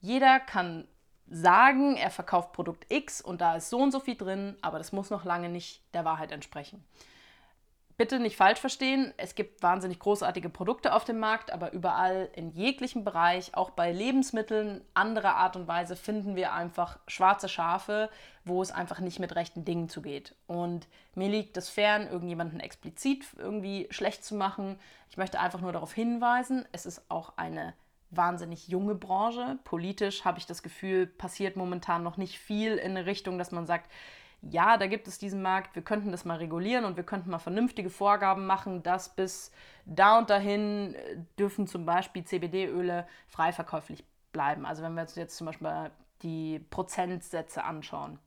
jeder 0.01 0.39
kann 0.39 0.87
sagen, 1.29 1.97
er 1.97 2.13
verkauft 2.13 2.53
Produkt 2.53 2.87
X 2.93 3.23
und 3.23 3.41
da 3.41 3.57
ist 3.57 3.71
so 3.71 3.79
und 3.79 3.91
so 3.91 3.99
viel 3.99 4.15
drin, 4.15 4.57
aber 4.63 4.79
das 4.79 4.93
muss 4.93 5.11
noch 5.11 5.25
lange 5.25 5.49
nicht 5.49 5.83
der 5.95 6.05
Wahrheit 6.05 6.31
entsprechen. 6.31 6.85
Bitte 7.99 8.19
nicht 8.19 8.37
falsch 8.37 8.61
verstehen, 8.61 9.15
es 9.17 9.35
gibt 9.35 9.63
wahnsinnig 9.63 9.99
großartige 10.01 10.51
Produkte 10.51 10.93
auf 10.93 11.05
dem 11.05 11.19
Markt, 11.19 11.51
aber 11.51 11.73
überall 11.73 12.29
in 12.35 12.51
jeglichem 12.51 13.05
Bereich, 13.05 13.55
auch 13.55 13.71
bei 13.71 13.91
Lebensmitteln 13.91 14.85
anderer 14.93 15.37
Art 15.37 15.57
und 15.57 15.67
Weise, 15.67 15.97
finden 15.97 16.37
wir 16.37 16.53
einfach 16.53 16.99
schwarze 17.07 17.49
Schafe, 17.49 18.11
wo 18.45 18.61
es 18.61 18.71
einfach 18.71 19.01
nicht 19.01 19.19
mit 19.19 19.35
rechten 19.35 19.65
Dingen 19.65 19.89
zugeht. 19.89 20.35
Und 20.47 20.89
mir 21.15 21.31
liegt 21.31 21.57
es 21.57 21.71
fern, 21.71 22.07
irgendjemanden 22.07 22.61
explizit 22.61 23.25
irgendwie 23.39 23.87
schlecht 23.89 24.27
zu 24.27 24.35
machen. 24.35 24.79
Ich 25.09 25.17
möchte 25.17 25.41
einfach 25.41 25.63
nur 25.63 25.73
darauf 25.73 25.95
hinweisen, 25.95 26.69
es 26.73 26.85
ist 26.85 27.11
auch 27.11 27.39
eine 27.39 27.73
wahnsinnig 28.11 28.69
junge 28.69 28.95
Branche. 28.95 29.59
Politisch 29.65 30.27
habe 30.27 30.39
ich 30.39 30.45
das 30.45 30.63
Gefühl, 30.63 31.07
passiert 31.07 31.57
momentan 31.57 32.03
noch 32.03 32.19
nicht 32.19 32.39
viel 32.39 32.77
in 32.77 32.91
eine 32.91 33.07
Richtung, 33.07 33.39
dass 33.39 33.53
man 33.53 33.67
sagt, 33.67 33.91
ja, 34.43 34.77
da 34.77 34.87
gibt 34.87 35.09
es 35.09 35.19
diesen 35.19 35.43
Markt, 35.43 35.75
wir 35.75 35.83
könnten 35.83 36.13
das 36.13 36.25
mal 36.25 36.37
regulieren 36.37 36.85
und 36.85 36.97
wir 36.97 37.05
könnten 37.05 37.31
mal 37.31 37.39
vernünftige 37.39 37.91
Vorgaben 37.91 38.47
machen, 38.47 38.83
dass 38.83 39.15
bis 39.15 39.51
da 39.85 40.19
und 40.19 40.31
dahin 40.31 40.95
äh, 40.95 41.17
dürfen 41.39 41.67
zum 41.67 41.87
Beispiel 41.87 42.25
CBD-Öle 42.25 43.07
frei 43.29 43.53
verkäuflich 43.53 44.05
bleiben. 44.33 44.67
Also 44.67 44.83
wenn 44.83 44.95
wir 44.95 45.03
uns 45.03 45.15
jetzt 45.15 45.37
zum 45.37 45.47
Beispiel 45.47 45.91
die 46.23 46.61
Prozentsätze 46.71 47.65
anschauen. 47.65 48.19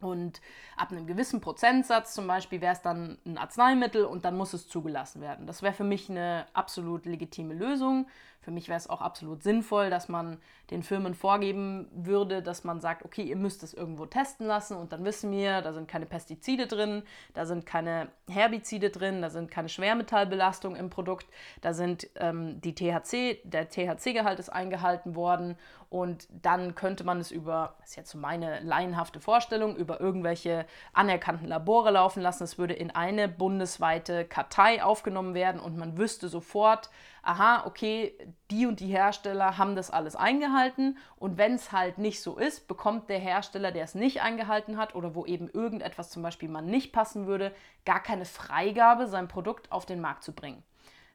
Und 0.00 0.40
ab 0.76 0.90
einem 0.90 1.06
gewissen 1.06 1.40
Prozentsatz 1.40 2.14
zum 2.14 2.26
Beispiel 2.26 2.60
wäre 2.60 2.72
es 2.72 2.82
dann 2.82 3.18
ein 3.26 3.38
Arzneimittel 3.38 4.04
und 4.04 4.24
dann 4.24 4.36
muss 4.36 4.54
es 4.54 4.68
zugelassen 4.68 5.20
werden. 5.20 5.46
Das 5.46 5.62
wäre 5.62 5.74
für 5.74 5.84
mich 5.84 6.08
eine 6.08 6.46
absolut 6.54 7.04
legitime 7.04 7.54
Lösung. 7.54 8.06
Für 8.42 8.50
mich 8.50 8.68
wäre 8.68 8.78
es 8.78 8.88
auch 8.88 9.02
absolut 9.02 9.42
sinnvoll, 9.42 9.90
dass 9.90 10.08
man 10.08 10.38
den 10.70 10.82
Firmen 10.82 11.14
vorgeben 11.14 11.88
würde, 11.92 12.42
dass 12.42 12.64
man 12.64 12.80
sagt, 12.80 13.04
okay, 13.04 13.22
ihr 13.22 13.36
müsst 13.36 13.62
es 13.62 13.74
irgendwo 13.74 14.06
testen 14.06 14.46
lassen 14.46 14.78
und 14.78 14.92
dann 14.92 15.04
wissen 15.04 15.30
wir, 15.30 15.60
da 15.60 15.74
sind 15.74 15.88
keine 15.88 16.06
Pestizide 16.06 16.66
drin, 16.66 17.02
da 17.34 17.44
sind 17.44 17.66
keine 17.66 18.08
Herbizide 18.30 18.88
drin, 18.88 19.20
da 19.20 19.28
sind 19.28 19.50
keine 19.50 19.68
Schwermetallbelastung 19.68 20.74
im 20.74 20.88
Produkt, 20.88 21.26
da 21.60 21.74
sind 21.74 22.08
ähm, 22.14 22.62
die 22.62 22.74
THC, 22.74 23.42
der 23.44 23.68
THC-Gehalt 23.68 24.38
ist 24.38 24.48
eingehalten 24.48 25.16
worden 25.16 25.58
und 25.90 26.28
dann 26.30 26.76
könnte 26.76 27.02
man 27.02 27.18
es 27.18 27.32
über, 27.32 27.74
das 27.80 27.90
ist 27.90 27.96
jetzt 27.96 28.10
so 28.10 28.18
meine 28.18 28.60
laienhafte 28.60 29.18
Vorstellung, 29.18 29.74
über 29.74 30.00
irgendwelche 30.00 30.64
anerkannten 30.92 31.48
Labore 31.48 31.90
laufen 31.90 32.22
lassen. 32.22 32.44
Es 32.44 32.58
würde 32.58 32.74
in 32.74 32.92
eine 32.92 33.26
bundesweite 33.26 34.24
Kartei 34.24 34.84
aufgenommen 34.84 35.34
werden 35.34 35.60
und 35.60 35.76
man 35.76 35.98
wüsste 35.98 36.28
sofort, 36.28 36.90
aha, 37.24 37.64
okay, 37.66 38.16
die 38.52 38.66
und 38.66 38.78
die 38.78 38.86
Hersteller 38.86 39.58
haben 39.58 39.74
das 39.74 39.90
alles 39.90 40.14
eingehalten 40.14 40.96
und 41.16 41.38
wenn 41.38 41.54
es 41.54 41.72
halt 41.72 41.98
nicht 41.98 42.22
so 42.22 42.38
ist, 42.38 42.68
bekommt 42.68 43.10
der 43.10 43.18
Hersteller, 43.18 43.72
der 43.72 43.82
es 43.82 43.96
nicht 43.96 44.22
eingehalten 44.22 44.76
hat 44.76 44.94
oder 44.94 45.16
wo 45.16 45.26
eben 45.26 45.50
irgendetwas 45.50 46.08
zum 46.08 46.22
Beispiel 46.22 46.48
mal 46.48 46.62
nicht 46.62 46.92
passen 46.92 47.26
würde, 47.26 47.52
gar 47.84 48.00
keine 48.00 48.26
Freigabe, 48.26 49.08
sein 49.08 49.26
Produkt 49.26 49.72
auf 49.72 49.86
den 49.86 50.00
Markt 50.00 50.22
zu 50.22 50.32
bringen. 50.32 50.62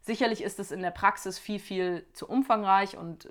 Sicherlich 0.05 0.43
ist 0.43 0.59
es 0.59 0.71
in 0.71 0.81
der 0.81 0.91
Praxis 0.91 1.39
viel, 1.39 1.59
viel 1.59 2.05
zu 2.13 2.29
umfangreich 2.29 2.95
und 2.95 3.25
äh, 3.25 3.29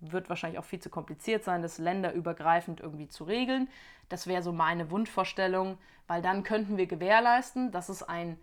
wird 0.00 0.28
wahrscheinlich 0.28 0.58
auch 0.58 0.64
viel 0.64 0.80
zu 0.80 0.90
kompliziert 0.90 1.44
sein, 1.44 1.62
das 1.62 1.78
länderübergreifend 1.78 2.80
irgendwie 2.80 3.08
zu 3.08 3.24
regeln. 3.24 3.68
Das 4.08 4.26
wäre 4.26 4.42
so 4.42 4.52
meine 4.52 4.90
Wunschvorstellung, 4.90 5.78
weil 6.06 6.20
dann 6.20 6.42
könnten 6.42 6.76
wir 6.76 6.86
gewährleisten, 6.86 7.70
dass 7.70 7.88
es 7.88 8.02
einen 8.02 8.38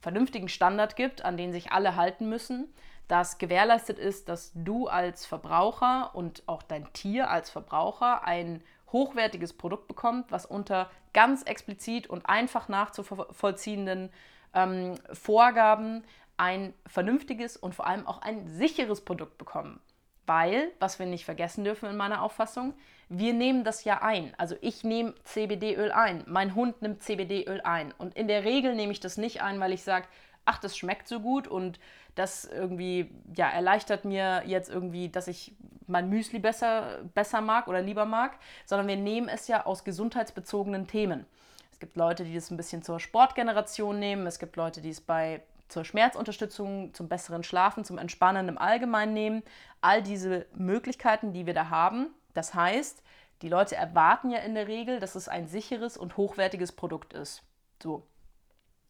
vernünftigen 0.00 0.48
Standard 0.48 0.94
gibt, 0.94 1.24
an 1.24 1.36
den 1.36 1.52
sich 1.52 1.72
alle 1.72 1.96
halten 1.96 2.28
müssen 2.28 2.72
dass 3.08 3.38
gewährleistet 3.38 3.98
ist, 3.98 4.28
dass 4.28 4.52
du 4.54 4.88
als 4.88 5.26
Verbraucher 5.26 6.10
und 6.14 6.42
auch 6.46 6.62
dein 6.62 6.92
Tier 6.92 7.30
als 7.30 7.50
Verbraucher 7.50 8.24
ein 8.24 8.62
hochwertiges 8.92 9.52
Produkt 9.52 9.88
bekommt, 9.88 10.30
was 10.32 10.46
unter 10.46 10.90
ganz 11.12 11.42
explizit 11.42 12.08
und 12.08 12.28
einfach 12.28 12.68
nachzuvollziehenden 12.68 14.10
ähm, 14.54 14.94
Vorgaben 15.12 16.04
ein 16.36 16.74
vernünftiges 16.86 17.56
und 17.56 17.74
vor 17.74 17.86
allem 17.86 18.06
auch 18.06 18.22
ein 18.22 18.46
sicheres 18.48 19.04
Produkt 19.04 19.38
bekommen. 19.38 19.80
Weil, 20.26 20.72
was 20.80 20.98
wir 20.98 21.06
nicht 21.06 21.24
vergessen 21.24 21.62
dürfen 21.64 21.88
in 21.88 21.96
meiner 21.96 22.22
Auffassung, 22.22 22.74
wir 23.08 23.32
nehmen 23.32 23.62
das 23.62 23.84
ja 23.84 24.02
ein. 24.02 24.34
Also 24.38 24.56
ich 24.60 24.82
nehme 24.82 25.14
CBD-Öl 25.22 25.92
ein, 25.92 26.24
mein 26.26 26.54
Hund 26.56 26.82
nimmt 26.82 27.02
CBD-Öl 27.02 27.60
ein. 27.60 27.92
Und 27.96 28.16
in 28.16 28.26
der 28.26 28.44
Regel 28.44 28.74
nehme 28.74 28.92
ich 28.92 28.98
das 28.98 29.16
nicht 29.16 29.42
ein, 29.42 29.60
weil 29.60 29.72
ich 29.72 29.84
sage, 29.84 30.06
ach, 30.44 30.58
das 30.58 30.76
schmeckt 30.76 31.06
so 31.06 31.20
gut 31.20 31.46
und 31.46 31.78
das 32.16 32.44
irgendwie, 32.44 33.10
ja, 33.36 33.50
erleichtert 33.50 34.04
mir 34.04 34.42
jetzt 34.46 34.70
irgendwie, 34.70 35.08
dass 35.08 35.28
ich 35.28 35.54
mein 35.86 36.08
Müsli 36.08 36.38
besser, 36.38 37.00
besser 37.14 37.40
mag 37.40 37.68
oder 37.68 37.82
lieber 37.82 38.06
mag, 38.06 38.38
sondern 38.64 38.88
wir 38.88 38.96
nehmen 38.96 39.28
es 39.28 39.48
ja 39.48 39.66
aus 39.66 39.84
gesundheitsbezogenen 39.84 40.86
Themen. 40.86 41.26
Es 41.70 41.78
gibt 41.78 41.96
Leute, 41.96 42.24
die 42.24 42.34
das 42.34 42.50
ein 42.50 42.56
bisschen 42.56 42.82
zur 42.82 42.98
Sportgeneration 42.98 43.98
nehmen, 43.98 44.26
es 44.26 44.38
gibt 44.38 44.56
Leute, 44.56 44.80
die 44.80 44.90
es 44.90 45.00
bei 45.00 45.42
zur 45.68 45.84
Schmerzunterstützung, 45.84 46.94
zum 46.94 47.08
besseren 47.08 47.42
Schlafen, 47.42 47.84
zum 47.84 47.98
Entspannen 47.98 48.48
im 48.48 48.58
Allgemeinen 48.58 49.14
nehmen. 49.14 49.42
All 49.80 50.02
diese 50.02 50.46
Möglichkeiten, 50.54 51.32
die 51.32 51.46
wir 51.46 51.54
da 51.54 51.70
haben. 51.70 52.08
Das 52.34 52.54
heißt, 52.54 53.02
die 53.42 53.48
Leute 53.48 53.76
erwarten 53.76 54.30
ja 54.30 54.38
in 54.38 54.54
der 54.54 54.68
Regel, 54.68 55.00
dass 55.00 55.14
es 55.14 55.28
ein 55.28 55.46
sicheres 55.46 55.96
und 55.96 56.16
hochwertiges 56.16 56.72
Produkt 56.72 57.12
ist. 57.12 57.42
So, 57.82 58.06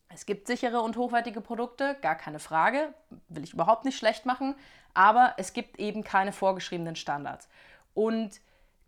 es 0.09 0.27
gibt 0.27 0.47
sichere 0.47 0.81
und 0.81 0.97
hochwertige 0.97 1.41
Produkte, 1.41 1.97
gar 2.01 2.15
keine 2.15 2.39
Frage, 2.39 2.95
will 3.29 3.45
ich 3.45 3.55
überhaupt 3.55 3.85
nicht 3.85 3.99
schlecht 3.99 4.25
machen, 4.25 4.55
aber 4.95 5.35
es 5.37 5.53
gibt 5.53 5.79
eben 5.79 6.05
keine 6.05 6.33
vorgeschriebenen 6.33 6.97
Standards. 6.97 7.49
Und 7.93 8.41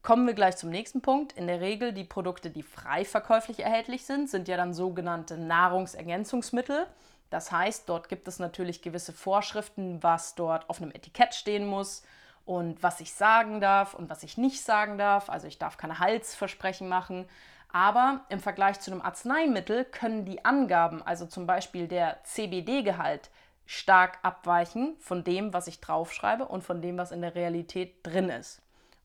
kommen 0.03 0.27
wir 0.27 0.35
gleich 0.35 0.57
zum 0.57 0.71
nächsten 0.71 1.03
Punkt. 1.03 1.33
In 1.33 1.47
der 1.49 1.61
Regel 1.61 1.93
die 1.93 2.05
Produkte, 2.05 2.51
die 2.51 2.63
frei 2.63 3.05
verkäuflich 3.05 3.61
erhältlich 3.61 4.07
sind, 4.07 4.31
sind 4.31 4.49
ja 4.49 4.57
dann 4.57 4.73
sogenannte 4.73 5.37
Nahrungsergänzungsmittel. 5.37 6.87
Das 7.31 7.53
heißt, 7.53 7.89
dort 7.89 8.09
gibt 8.09 8.27
es 8.29 8.39
natürlich 8.39 8.83
gewisse 8.83 9.13
Vorschriften, 9.13 10.03
was 10.03 10.35
dort 10.35 10.69
auf 10.71 10.81
einem 10.81 10.93
Etikett 10.93 11.35
stehen 11.35 11.67
muss 11.67 12.03
und 12.47 12.83
was 12.83 13.01
ich 13.01 13.13
sagen 13.13 13.61
darf 13.61 13.95
und 13.95 14.09
was 14.09 14.23
ich 14.23 14.39
nicht 14.39 14.63
sagen 14.63 14.97
darf. 14.97 15.29
Also 15.29 15.47
ich 15.47 15.59
darf 15.59 15.77
keine 15.77 15.99
Halsversprechen 15.99 16.89
machen. 16.89 17.29
Aber 17.71 18.25
im 18.31 18.41
Vergleich 18.41 18.81
zu 18.81 18.91
einem 18.91 19.03
Arzneimittel 19.03 19.85
können 19.85 20.25
die 20.25 20.45
Angaben, 20.45 21.03
also 21.03 21.27
zum 21.27 21.47
Beispiel 21.47 21.87
der 21.87 22.25
CBD-Gehalt, 22.25 23.31
stark 23.67 24.19
abweichen 24.23 24.97
von 24.99 25.23
dem, 25.25 25.53
was 25.53 25.67
ich 25.67 25.83
draufschreibe 25.83 26.47
und 26.47 26.65
von 26.65 26.81
dem, 26.81 26.97
was 26.97 27.13
in 27.13 27.21
der 27.21 27.35
Realität 27.35 27.97
drin 28.03 28.31
ist. 28.31 28.63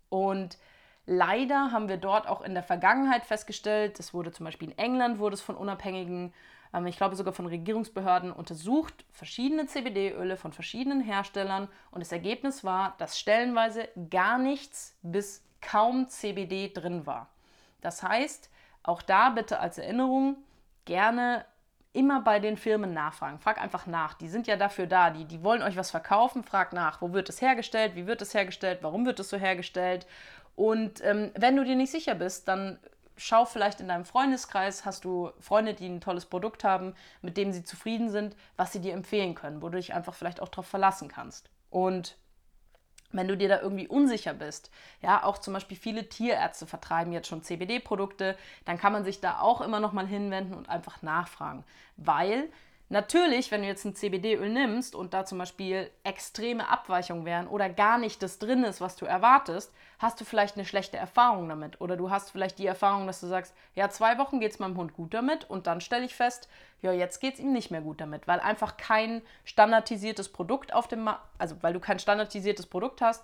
Und 0.08 0.58
leider 1.06 1.74
haben 1.74 1.89
wir 1.89 1.98
dort 1.98 2.27
auch 2.27 2.42
in 2.42 2.53
der 2.53 2.63
Vergangenheit 2.63 3.25
festgestellt, 3.25 4.00
es 4.00 4.13
wurde 4.13 4.32
zum 4.32 4.46
Beispiel 4.46 4.70
in 4.72 4.77
England, 4.77 5.20
wurde 5.20 5.34
es 5.34 5.42
von 5.42 5.58
unabhängigen, 5.58 6.34
ähm, 6.74 6.88
ich 6.88 6.98
glaube 6.98 7.15
sogar 7.15 7.34
von 7.34 7.46
Regierungsbehörden 7.46 8.32
untersucht, 8.32 9.06
verschiedene 9.12 9.68
CBD-Öle 9.68 10.38
von 10.38 10.51
verschiedenen 10.51 11.01
Herstellern 11.01 11.68
und 11.92 12.01
das 12.01 12.12
Ergebnis 12.12 12.63
war, 12.63 12.96
dass 12.98 13.20
stellenweise 13.20 13.88
gar 14.10 14.38
nichts 14.38 14.98
bis 15.01 15.44
kaum 15.62 16.08
CBD 16.10 16.72
drin 16.74 17.06
war. 17.06 17.30
Das 17.82 18.03
heißt, 18.03 18.50
auch 18.84 19.01
da 19.01 19.30
bitte 19.30 19.60
als 19.60 19.77
Erinnerung 19.77 20.38
gerne 20.86 21.46
immer 21.94 22.22
bei 22.22 22.39
den 22.39 22.58
Firmen 22.58 22.94
nachfragen. 22.94 23.39
Frag 23.39 23.62
einfach 23.62 23.86
nach. 23.86 24.15
Die 24.15 24.27
sind 24.27 24.48
ja 24.48 24.58
dafür 24.58 24.88
da. 24.88 25.12
Die, 25.12 25.25
die 25.25 25.44
wollen 25.44 25.62
euch 25.62 25.77
was 25.77 25.92
verkaufen. 25.92 26.44
Frag 26.44 26.74
nach. 26.74 27.01
Wo 27.01 27.13
wird 27.13 27.30
es 27.30 27.42
hergestellt? 27.42 27.96
Wie 27.96 28.08
wird 28.08 28.22
es 28.22 28.34
hergestellt? 28.34 28.80
Warum 28.82 29.06
wird 29.06 29.20
es 29.20 29.30
so 29.30 29.38
hergestellt? 29.38 30.08
Und 30.56 31.03
ähm, 31.03 31.32
wenn 31.36 31.56
du 31.56 31.63
dir 31.63 31.75
nicht 31.75 31.92
sicher 31.92 32.15
bist, 32.15 32.48
dann 32.48 32.80
schau 33.15 33.46
vielleicht 33.46 33.79
in 33.79 33.88
deinem 33.88 34.05
Freundeskreis, 34.05 34.86
hast 34.86 35.05
du 35.05 35.32
Freunde, 35.39 35.74
die 35.74 35.88
ein 35.88 36.01
tolles 36.01 36.25
Produkt 36.25 36.63
haben, 36.63 36.96
mit 37.22 37.38
dem 37.38 37.51
sie 37.51 37.63
zufrieden 37.63 38.10
sind, 38.10 38.36
was 38.55 38.72
sie 38.72 38.82
dir 38.82 38.93
empfehlen 38.93 39.36
können, 39.36 39.62
wo 39.62 39.70
du 39.70 39.77
dich 39.77 39.93
einfach 39.93 40.13
vielleicht 40.13 40.41
auch 40.41 40.50
darauf 40.50 40.67
verlassen 40.67 41.08
kannst. 41.08 41.50
Und 41.70 42.17
wenn 43.12 43.27
du 43.27 43.38
dir 43.38 43.48
da 43.48 43.62
irgendwie 43.62 43.88
unsicher 43.88 44.34
bist, 44.34 44.72
ja, 45.01 45.24
auch 45.24 45.38
zum 45.38 45.53
Beispiel 45.53 45.77
viele 45.77 46.10
Tierärzte 46.10 46.65
vertreiben 46.65 47.13
jetzt 47.13 47.27
schon 47.27 47.43
CBD-Produkte, 47.43 48.36
dann 48.65 48.77
kann 48.77 48.91
man 48.91 49.05
sich 49.05 49.22
da 49.22 49.39
auch 49.39 49.62
immer 49.62 49.79
noch 49.79 49.93
mal 49.93 50.08
hinwenden 50.08 50.55
und 50.55 50.70
einfach 50.70 51.01
nachfragen, 51.01 51.63
weil 51.96 52.50
Natürlich, 52.90 53.50
wenn 53.50 53.62
du 53.62 53.68
jetzt 53.68 53.86
ein 53.86 53.96
CBD-Öl 53.96 54.50
nimmst 54.50 54.94
und 54.94 55.13
da 55.13 55.25
zum 55.25 55.38
Beispiel 55.38 55.90
extreme 56.04 56.68
Abweichungen 56.68 57.25
wären 57.25 57.48
oder 57.48 57.70
gar 57.70 57.98
nicht 57.98 58.22
das 58.22 58.40
drin 58.40 58.63
ist, 58.63 58.82
was 58.82 58.96
du 58.96 59.06
erwartest, 59.06 59.74
hast 60.00 60.20
du 60.20 60.25
vielleicht 60.25 60.58
eine 60.58 60.66
schlechte 60.66 60.98
Erfahrung 60.98 61.50
damit. 61.50 61.82
Oder 61.82 61.98
du 61.98 62.12
hast 62.12 62.30
vielleicht 62.30 62.60
die 62.60 62.68
Erfahrung, 62.68 63.08
dass 63.08 63.22
du 63.22 63.28
sagst, 63.28 63.56
ja, 63.74 63.90
zwei 63.90 64.18
Wochen 64.18 64.40
geht 64.40 64.52
es 64.52 64.60
meinem 64.60 64.78
Hund 64.78 64.94
gut 64.94 65.13
damit 65.13 65.50
und 65.50 65.66
dann 65.66 65.82
stelle 65.82 66.06
ich 66.06 66.13
fest, 66.13 66.50
ja, 66.82 66.92
jetzt 66.92 67.20
geht 67.20 67.36
es 67.36 67.40
ihm 67.40 67.54
nicht 67.54 67.72
mehr 67.72 67.82
gut 67.82 68.02
damit, 68.02 68.28
weil 68.28 68.42
einfach 68.42 68.78
kein 68.78 69.22
standardisiertes 69.46 70.30
Produkt 70.30 70.74
auf 70.74 70.88
dem 70.88 71.06
Markt, 71.06 71.25
also 71.38 71.56
weil 71.62 71.74
du 71.74 71.80
kein 71.80 72.00
standardisiertes 72.00 72.68
Produkt 72.68 73.02
hast, 73.02 73.24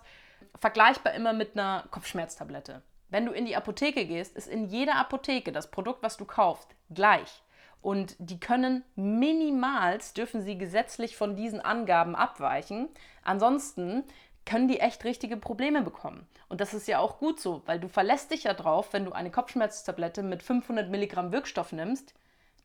vergleichbar 0.58 1.12
immer 1.12 1.34
mit 1.34 1.56
einer 1.56 1.84
Kopfschmerztablette. 1.90 2.82
Wenn 3.10 3.26
du 3.26 3.32
in 3.32 3.44
die 3.44 3.56
Apotheke 3.56 4.06
gehst, 4.06 4.36
ist 4.36 4.48
in 4.48 4.66
jeder 4.66 4.96
Apotheke 4.96 5.52
das 5.52 5.70
Produkt, 5.70 6.02
was 6.02 6.16
du 6.16 6.24
kaufst, 6.24 6.74
gleich. 6.88 7.42
Und 7.82 8.16
die 8.18 8.38
können 8.38 8.84
minimals, 8.94 10.12
dürfen 10.12 10.42
sie 10.42 10.58
gesetzlich 10.58 11.16
von 11.16 11.36
diesen 11.36 11.60
Angaben 11.60 12.14
abweichen. 12.14 12.88
Ansonsten 13.22 14.04
können 14.44 14.68
die 14.68 14.80
echt 14.80 15.04
richtige 15.04 15.36
Probleme 15.36 15.82
bekommen. 15.82 16.26
Und 16.48 16.60
das 16.60 16.74
ist 16.74 16.88
ja 16.88 16.98
auch 16.98 17.18
gut 17.18 17.40
so, 17.40 17.62
weil 17.66 17.78
du 17.78 17.88
verlässt 17.88 18.32
dich 18.32 18.44
ja 18.44 18.54
drauf, 18.54 18.92
wenn 18.92 19.04
du 19.04 19.12
eine 19.12 19.30
Kopfschmerztablette 19.30 20.22
mit 20.22 20.42
500 20.42 20.90
Milligramm 20.90 21.32
Wirkstoff 21.32 21.72
nimmst, 21.72 22.14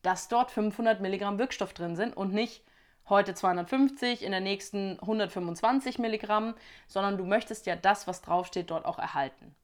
dass 0.01 0.27
dort 0.27 0.51
500 0.51 1.01
Milligramm 1.01 1.38
Wirkstoff 1.38 1.74
drin 1.74 1.95
sind 1.95 2.15
und 2.15 2.34
nicht 2.34 2.63
heute 3.07 3.36
250, 3.36 4.24
in 4.24 4.31
der 4.31 4.41
nächsten 4.41 5.00
125 5.00 6.00
Milligramm, 6.00 6.55
sondern 6.88 7.17
du 7.17 7.25
möchtest 7.25 7.65
ja 7.67 7.75
das, 7.75 8.07
was 8.07 8.22
draufsteht, 8.22 8.72
dort 8.72 8.86
auch 8.86 8.98
erhalten. 8.98 9.55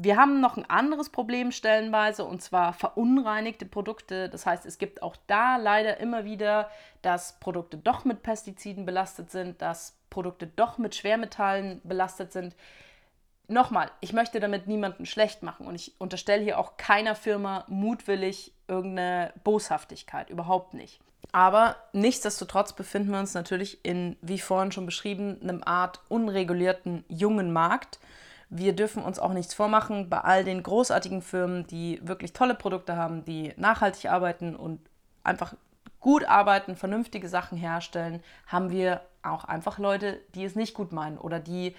Wir 0.00 0.16
haben 0.16 0.40
noch 0.40 0.56
ein 0.56 0.70
anderes 0.70 1.10
Problem 1.10 1.50
stellenweise 1.50 2.24
und 2.24 2.40
zwar 2.40 2.72
verunreinigte 2.72 3.66
Produkte. 3.66 4.28
Das 4.28 4.46
heißt, 4.46 4.64
es 4.64 4.78
gibt 4.78 5.02
auch 5.02 5.16
da 5.26 5.56
leider 5.56 5.98
immer 5.98 6.24
wieder, 6.24 6.70
dass 7.02 7.40
Produkte 7.40 7.78
doch 7.78 8.04
mit 8.04 8.22
Pestiziden 8.22 8.86
belastet 8.86 9.32
sind, 9.32 9.60
dass 9.60 9.96
Produkte 10.08 10.46
doch 10.46 10.78
mit 10.78 10.94
Schwermetallen 10.94 11.80
belastet 11.82 12.32
sind. 12.32 12.54
nochmal, 13.48 13.90
ich 14.00 14.12
möchte 14.12 14.38
damit 14.38 14.68
niemanden 14.68 15.04
schlecht 15.04 15.42
machen 15.42 15.66
und 15.66 15.74
ich 15.74 15.94
unterstelle 15.98 16.44
hier 16.44 16.60
auch 16.60 16.76
keiner 16.76 17.16
Firma 17.16 17.64
mutwillig 17.66 18.52
irgendeine 18.68 19.32
Boshaftigkeit, 19.42 20.30
überhaupt 20.30 20.74
nicht. 20.74 21.00
Aber 21.32 21.74
nichtsdestotrotz 21.92 22.72
befinden 22.72 23.10
wir 23.10 23.18
uns 23.18 23.34
natürlich 23.34 23.84
in, 23.84 24.16
wie 24.20 24.38
vorhin 24.38 24.70
schon 24.70 24.86
beschrieben, 24.86 25.38
einem 25.42 25.64
Art 25.64 26.02
unregulierten 26.08 27.04
jungen 27.08 27.52
Markt. 27.52 27.98
Wir 28.50 28.74
dürfen 28.74 29.02
uns 29.02 29.18
auch 29.18 29.32
nichts 29.32 29.54
vormachen 29.54 30.08
bei 30.08 30.20
all 30.20 30.44
den 30.44 30.62
großartigen 30.62 31.22
Firmen, 31.22 31.66
die 31.66 32.00
wirklich 32.02 32.32
tolle 32.32 32.54
Produkte 32.54 32.96
haben, 32.96 33.24
die 33.24 33.52
nachhaltig 33.56 34.10
arbeiten 34.10 34.56
und 34.56 34.80
einfach 35.22 35.54
gut 36.00 36.24
arbeiten, 36.24 36.76
vernünftige 36.76 37.28
Sachen 37.28 37.58
herstellen, 37.58 38.22
haben 38.46 38.70
wir 38.70 39.02
auch 39.22 39.44
einfach 39.44 39.78
Leute, 39.78 40.20
die 40.34 40.44
es 40.44 40.54
nicht 40.54 40.74
gut 40.74 40.92
meinen 40.92 41.18
oder 41.18 41.40
die 41.40 41.74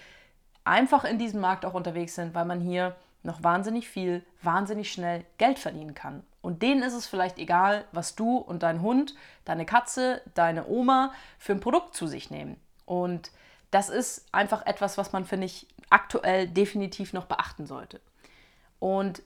einfach 0.63 1.05
in 1.05 1.17
diesem 1.17 1.41
Markt 1.41 1.65
auch 1.65 1.73
unterwegs 1.73 2.15
sind, 2.15 2.35
weil 2.35 2.45
man 2.45 2.59
hier 2.59 2.95
noch 3.23 3.43
wahnsinnig 3.43 3.89
viel, 3.89 4.23
wahnsinnig 4.41 4.91
schnell 4.91 5.25
Geld 5.38 5.59
verdienen 5.59 5.93
kann. 5.93 6.23
Und 6.41 6.61
denen 6.61 6.83
ist 6.83 6.93
es 6.93 7.07
vielleicht 7.07 7.38
egal, 7.38 7.85
was 7.91 8.15
du 8.15 8.38
und 8.38 8.63
dein 8.63 8.81
Hund, 8.81 9.15
deine 9.43 9.65
Katze, 9.65 10.21
deine 10.35 10.67
Oma 10.67 11.11
für 11.38 11.53
ein 11.53 11.59
Produkt 11.59 11.95
zu 11.95 12.07
sich 12.07 12.29
nehmen. 12.31 12.57
Und 12.85 13.31
das 13.71 13.89
ist 13.89 14.25
einfach 14.33 14.65
etwas, 14.65 14.97
was 14.97 15.11
man, 15.11 15.25
finde 15.25 15.45
ich, 15.45 15.67
aktuell 15.89 16.47
definitiv 16.47 17.13
noch 17.13 17.25
beachten 17.25 17.65
sollte. 17.65 18.01
Und 18.79 19.21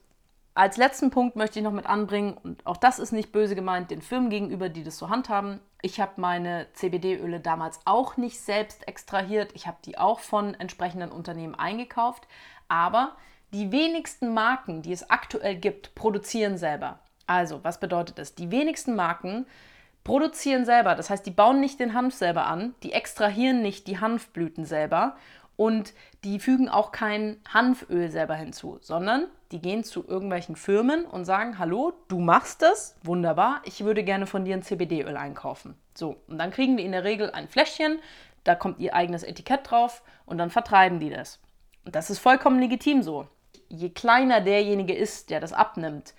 als 0.55 0.77
letzten 0.77 1.09
Punkt 1.09 1.35
möchte 1.35 1.59
ich 1.59 1.63
noch 1.63 1.71
mit 1.71 1.87
anbringen, 1.87 2.37
und 2.43 2.65
auch 2.65 2.77
das 2.77 2.99
ist 2.99 3.11
nicht 3.11 3.31
böse 3.31 3.55
gemeint, 3.55 3.89
den 3.89 4.01
Firmen 4.01 4.29
gegenüber, 4.29 4.69
die 4.69 4.83
das 4.83 4.97
so 4.97 5.09
handhaben. 5.09 5.59
Ich 5.81 5.99
habe 5.99 6.21
meine 6.21 6.67
CBD-Öle 6.73 7.39
damals 7.39 7.79
auch 7.85 8.17
nicht 8.17 8.39
selbst 8.39 8.87
extrahiert. 8.87 9.51
Ich 9.55 9.65
habe 9.65 9.77
die 9.83 9.97
auch 9.97 10.19
von 10.19 10.53
entsprechenden 10.53 11.11
Unternehmen 11.11 11.55
eingekauft. 11.55 12.27
Aber 12.67 13.15
die 13.51 13.71
wenigsten 13.71 14.33
Marken, 14.33 14.83
die 14.83 14.93
es 14.93 15.09
aktuell 15.09 15.55
gibt, 15.55 15.95
produzieren 15.95 16.57
selber. 16.57 16.99
Also, 17.25 17.63
was 17.63 17.79
bedeutet 17.79 18.19
das? 18.19 18.35
Die 18.35 18.51
wenigsten 18.51 18.95
Marken 18.95 19.47
produzieren 20.03 20.65
selber. 20.65 20.95
Das 20.95 21.09
heißt, 21.09 21.25
die 21.25 21.31
bauen 21.31 21.59
nicht 21.59 21.79
den 21.79 21.93
Hanf 21.93 22.13
selber 22.13 22.45
an, 22.47 22.75
die 22.83 22.93
extrahieren 22.93 23.61
nicht 23.61 23.87
die 23.87 23.99
Hanfblüten 23.99 24.65
selber 24.65 25.15
und 25.55 25.93
die 26.23 26.39
fügen 26.39 26.67
auch 26.67 26.91
kein 26.91 27.37
Hanföl 27.47 28.09
selber 28.09 28.35
hinzu, 28.35 28.79
sondern 28.81 29.27
die 29.51 29.61
gehen 29.61 29.83
zu 29.83 30.05
irgendwelchen 30.07 30.55
Firmen 30.55 31.05
und 31.05 31.25
sagen, 31.25 31.59
hallo, 31.59 31.93
du 32.07 32.19
machst 32.19 32.61
das, 32.61 32.95
wunderbar, 33.03 33.61
ich 33.65 33.83
würde 33.83 34.03
gerne 34.03 34.25
von 34.25 34.45
dir 34.45 34.55
ein 34.55 34.63
CBD-Öl 34.63 35.15
einkaufen. 35.15 35.75
So, 35.93 36.17
und 36.27 36.39
dann 36.39 36.51
kriegen 36.51 36.77
die 36.77 36.85
in 36.85 36.91
der 36.91 37.03
Regel 37.03 37.29
ein 37.31 37.47
Fläschchen, 37.47 37.99
da 38.43 38.55
kommt 38.55 38.79
ihr 38.79 38.95
eigenes 38.95 39.23
Etikett 39.23 39.69
drauf 39.69 40.01
und 40.25 40.37
dann 40.37 40.49
vertreiben 40.49 40.99
die 40.99 41.11
das. 41.11 41.39
Und 41.85 41.95
das 41.95 42.09
ist 42.09 42.19
vollkommen 42.19 42.59
legitim 42.59 43.03
so 43.03 43.27
je 43.73 43.89
kleiner 43.89 44.41
derjenige 44.41 44.93
ist, 44.93 45.29
der 45.29 45.39
das 45.39 45.53
abnimmt, 45.53 46.13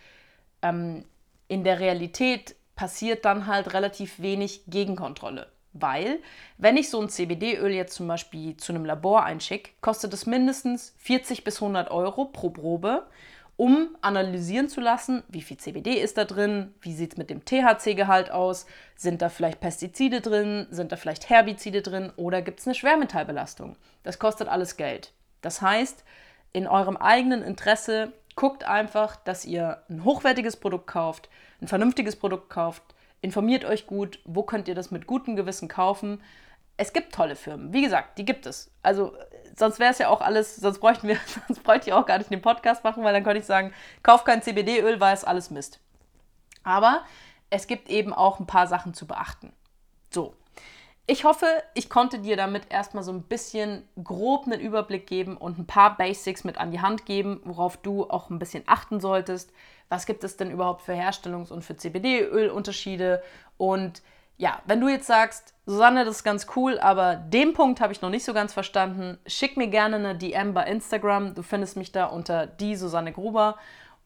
ähm, 0.62 1.04
in 1.48 1.64
der 1.64 1.78
Realität 1.80 2.56
passiert 2.76 3.24
dann 3.24 3.46
halt 3.46 3.72
relativ 3.72 4.20
wenig 4.20 4.62
Gegenkontrolle. 4.66 5.48
Weil, 5.72 6.20
wenn 6.56 6.76
ich 6.76 6.88
so 6.88 7.00
ein 7.00 7.08
CBD-Öl 7.08 7.72
jetzt 7.72 7.94
zum 7.94 8.06
Beispiel 8.06 8.56
zu 8.56 8.72
einem 8.72 8.84
Labor 8.84 9.24
einschicke, 9.24 9.72
kostet 9.80 10.14
es 10.14 10.24
mindestens 10.24 10.94
40 10.98 11.42
bis 11.42 11.60
100 11.60 11.90
Euro 11.90 12.26
pro 12.26 12.50
Probe, 12.50 13.06
um 13.56 13.96
analysieren 14.00 14.68
zu 14.68 14.80
lassen, 14.80 15.22
wie 15.28 15.42
viel 15.42 15.56
CBD 15.56 15.94
ist 15.94 16.16
da 16.16 16.24
drin, 16.24 16.74
wie 16.80 16.92
sieht 16.92 17.12
es 17.12 17.18
mit 17.18 17.30
dem 17.30 17.44
THC-Gehalt 17.44 18.30
aus, 18.30 18.66
sind 18.96 19.22
da 19.22 19.28
vielleicht 19.28 19.60
Pestizide 19.60 20.20
drin, 20.20 20.66
sind 20.70 20.92
da 20.92 20.96
vielleicht 20.96 21.28
Herbizide 21.28 21.82
drin 21.82 22.12
oder 22.16 22.42
gibt 22.42 22.60
es 22.60 22.66
eine 22.66 22.74
Schwermetallbelastung. 22.74 23.76
Das 24.02 24.18
kostet 24.18 24.48
alles 24.48 24.76
Geld. 24.76 25.12
Das 25.40 25.60
heißt, 25.60 26.04
in 26.52 26.66
eurem 26.66 26.96
eigenen 26.96 27.42
Interesse 27.42 28.12
guckt 28.36 28.64
einfach, 28.64 29.16
dass 29.16 29.44
ihr 29.44 29.82
ein 29.88 30.04
hochwertiges 30.04 30.56
Produkt 30.56 30.88
kauft, 30.88 31.28
ein 31.64 31.68
vernünftiges 31.68 32.16
Produkt 32.16 32.50
kauft, 32.50 32.82
informiert 33.22 33.64
euch 33.64 33.86
gut, 33.86 34.20
wo 34.24 34.42
könnt 34.42 34.68
ihr 34.68 34.74
das 34.74 34.90
mit 34.90 35.06
gutem 35.06 35.34
Gewissen 35.34 35.66
kaufen. 35.66 36.22
Es 36.76 36.92
gibt 36.92 37.14
tolle 37.14 37.36
Firmen, 37.36 37.72
wie 37.72 37.82
gesagt, 37.82 38.18
die 38.18 38.24
gibt 38.24 38.46
es. 38.46 38.70
Also 38.82 39.16
sonst 39.56 39.78
wäre 39.78 39.90
es 39.92 39.98
ja 39.98 40.08
auch 40.08 40.20
alles, 40.20 40.56
sonst 40.56 40.78
bräuchten 40.80 41.08
wir, 41.08 41.16
sonst 41.48 41.62
bräuchte 41.62 41.88
ich 41.88 41.94
auch 41.94 42.04
gar 42.04 42.18
nicht 42.18 42.30
den 42.30 42.42
Podcast 42.42 42.84
machen, 42.84 43.02
weil 43.02 43.14
dann 43.14 43.24
könnte 43.24 43.40
ich 43.40 43.46
sagen, 43.46 43.72
kauf 44.02 44.24
kein 44.24 44.42
CBD-Öl, 44.42 45.00
weil 45.00 45.14
es 45.14 45.24
alles 45.24 45.50
Mist. 45.50 45.80
Aber 46.64 47.02
es 47.50 47.66
gibt 47.66 47.88
eben 47.88 48.12
auch 48.12 48.40
ein 48.40 48.46
paar 48.46 48.66
Sachen 48.66 48.92
zu 48.92 49.06
beachten. 49.06 49.52
So, 50.12 50.34
ich 51.06 51.24
hoffe, 51.24 51.46
ich 51.74 51.90
konnte 51.90 52.18
dir 52.18 52.36
damit 52.36 52.70
erstmal 52.70 53.04
so 53.04 53.12
ein 53.12 53.22
bisschen 53.22 53.86
grob 54.02 54.46
einen 54.46 54.60
Überblick 54.60 55.06
geben 55.06 55.36
und 55.36 55.58
ein 55.58 55.66
paar 55.66 55.96
Basics 55.96 56.44
mit 56.44 56.56
an 56.56 56.70
die 56.70 56.80
Hand 56.80 57.04
geben, 57.04 57.40
worauf 57.44 57.76
du 57.76 58.08
auch 58.08 58.30
ein 58.30 58.38
bisschen 58.38 58.64
achten 58.66 59.00
solltest. 59.00 59.52
Was 59.90 60.06
gibt 60.06 60.24
es 60.24 60.38
denn 60.38 60.50
überhaupt 60.50 60.80
für 60.80 60.94
Herstellungs- 60.94 61.52
und 61.52 61.62
für 61.62 61.76
CBD-Ölunterschiede? 61.76 63.22
Und 63.58 64.02
ja, 64.38 64.62
wenn 64.66 64.80
du 64.80 64.88
jetzt 64.88 65.06
sagst, 65.06 65.54
Susanne, 65.66 66.06
das 66.06 66.16
ist 66.16 66.24
ganz 66.24 66.46
cool, 66.56 66.78
aber 66.78 67.16
den 67.16 67.52
Punkt 67.52 67.80
habe 67.80 67.92
ich 67.92 68.00
noch 68.00 68.10
nicht 68.10 68.24
so 68.24 68.32
ganz 68.32 68.54
verstanden, 68.54 69.18
schick 69.26 69.58
mir 69.58 69.68
gerne 69.68 69.96
eine 69.96 70.16
DM 70.16 70.54
bei 70.54 70.64
Instagram. 70.64 71.34
Du 71.34 71.42
findest 71.42 71.76
mich 71.76 71.92
da 71.92 72.06
unter 72.06 72.46
die 72.46 72.76
Susanne 72.76 73.12
Gruber 73.12 73.56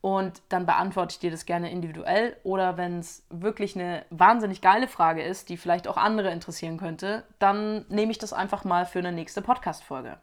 und 0.01 0.41
dann 0.49 0.65
beantworte 0.65 1.13
ich 1.13 1.19
dir 1.19 1.31
das 1.31 1.45
gerne 1.45 1.71
individuell. 1.71 2.37
Oder 2.43 2.77
wenn 2.77 2.99
es 2.99 3.25
wirklich 3.29 3.75
eine 3.75 4.05
wahnsinnig 4.09 4.61
geile 4.61 4.87
Frage 4.87 5.21
ist, 5.21 5.49
die 5.49 5.57
vielleicht 5.57 5.87
auch 5.87 5.97
andere 5.97 6.31
interessieren 6.31 6.77
könnte, 6.77 7.23
dann 7.37 7.85
nehme 7.89 8.11
ich 8.11 8.17
das 8.17 8.31
einfach 8.31 8.63
mal 8.63 8.85
für 8.85 8.99
eine 8.99 9.11
nächste 9.11 9.41
Podcast-Folge. 9.41 10.17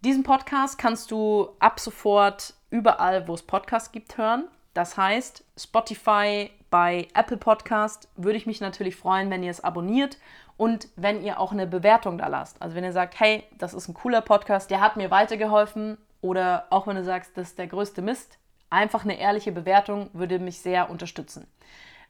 Diesen 0.00 0.22
Podcast 0.22 0.78
kannst 0.78 1.10
du 1.10 1.48
ab 1.60 1.80
sofort 1.80 2.54
überall, 2.68 3.26
wo 3.26 3.34
es 3.34 3.42
Podcasts 3.42 3.92
gibt, 3.92 4.18
hören. 4.18 4.44
Das 4.74 4.98
heißt, 4.98 5.44
Spotify, 5.56 6.50
bei 6.68 7.08
Apple 7.14 7.38
Podcast 7.38 8.08
würde 8.16 8.36
ich 8.36 8.46
mich 8.46 8.60
natürlich 8.60 8.96
freuen, 8.96 9.30
wenn 9.30 9.42
ihr 9.42 9.50
es 9.50 9.62
abonniert 9.62 10.18
und 10.56 10.88
wenn 10.96 11.22
ihr 11.22 11.40
auch 11.40 11.52
eine 11.52 11.66
Bewertung 11.66 12.18
da 12.18 12.26
lasst. 12.26 12.60
Also 12.60 12.76
wenn 12.76 12.84
ihr 12.84 12.92
sagt, 12.92 13.18
hey, 13.18 13.44
das 13.56 13.72
ist 13.72 13.88
ein 13.88 13.94
cooler 13.94 14.20
Podcast, 14.20 14.70
der 14.70 14.80
hat 14.80 14.96
mir 14.96 15.10
weitergeholfen, 15.10 15.96
oder 16.24 16.64
auch 16.70 16.86
wenn 16.86 16.96
du 16.96 17.04
sagst, 17.04 17.36
das 17.36 17.48
ist 17.48 17.58
der 17.58 17.66
größte 17.66 18.00
Mist, 18.00 18.38
einfach 18.70 19.04
eine 19.04 19.18
ehrliche 19.20 19.52
Bewertung 19.52 20.08
würde 20.14 20.38
mich 20.38 20.58
sehr 20.58 20.88
unterstützen. 20.88 21.46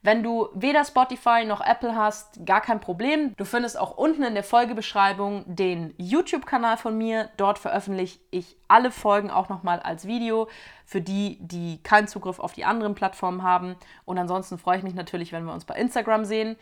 Wenn 0.03 0.23
du 0.23 0.51
weder 0.55 0.85
Spotify 0.85 1.45
noch 1.45 1.61
Apple 1.61 1.97
hast, 1.97 2.47
gar 2.47 2.61
kein 2.61 2.79
Problem. 2.79 3.35
Du 3.37 3.45
findest 3.45 3.77
auch 3.77 3.97
unten 3.97 4.23
in 4.23 4.35
der 4.35 4.45
Folgebeschreibung 4.45 5.43
den 5.47 5.95
YouTube-Kanal 5.97 6.77
von 6.77 6.97
mir. 6.97 7.29
Dort 7.39 7.59
veröffentliche 7.59 8.21
ich 8.31 8.57
alle 8.69 8.93
Folgen 8.93 9.33
auch 9.33 9.49
nochmal 9.49 9.81
als 9.81 10.07
Video 10.07 10.49
für 10.85 11.01
die, 11.01 11.39
die 11.41 11.83
keinen 11.83 12.07
Zugriff 12.07 12.39
auf 12.39 12.53
die 12.53 12.65
anderen 12.65 12.95
Plattformen 12.95 13.43
haben. 13.43 13.75
Und 14.05 14.19
ansonsten 14.19 14.59
freue 14.59 14.77
ich 14.77 14.85
mich 14.85 14.95
natürlich, 14.95 15.33
wenn 15.33 15.45
wir 15.45 15.55
uns 15.55 15.65
bei 15.65 15.75
Instagram 15.75 16.25
sehen. 16.25 16.55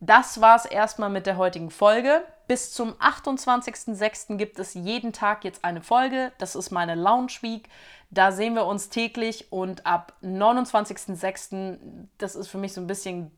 Das 0.00 0.40
war 0.40 0.56
es 0.56 0.64
erstmal 0.64 1.10
mit 1.10 1.26
der 1.26 1.36
heutigen 1.36 1.70
Folge. 1.70 2.22
Bis 2.46 2.72
zum 2.72 2.94
28.06. 2.94 4.36
gibt 4.36 4.58
es 4.58 4.74
jeden 4.74 5.12
Tag 5.12 5.44
jetzt 5.44 5.64
eine 5.64 5.82
Folge. 5.82 6.32
Das 6.38 6.54
ist 6.54 6.70
meine 6.70 6.94
Lounge 6.94 7.32
Week. 7.40 7.68
Da 8.10 8.32
sehen 8.32 8.54
wir 8.54 8.64
uns 8.64 8.88
täglich 8.88 9.52
und 9.52 9.86
ab 9.86 10.14
29.06., 10.22 11.78
das 12.16 12.36
ist 12.36 12.48
für 12.48 12.58
mich 12.58 12.72
so 12.72 12.80
ein 12.80 12.86
bisschen 12.86 13.30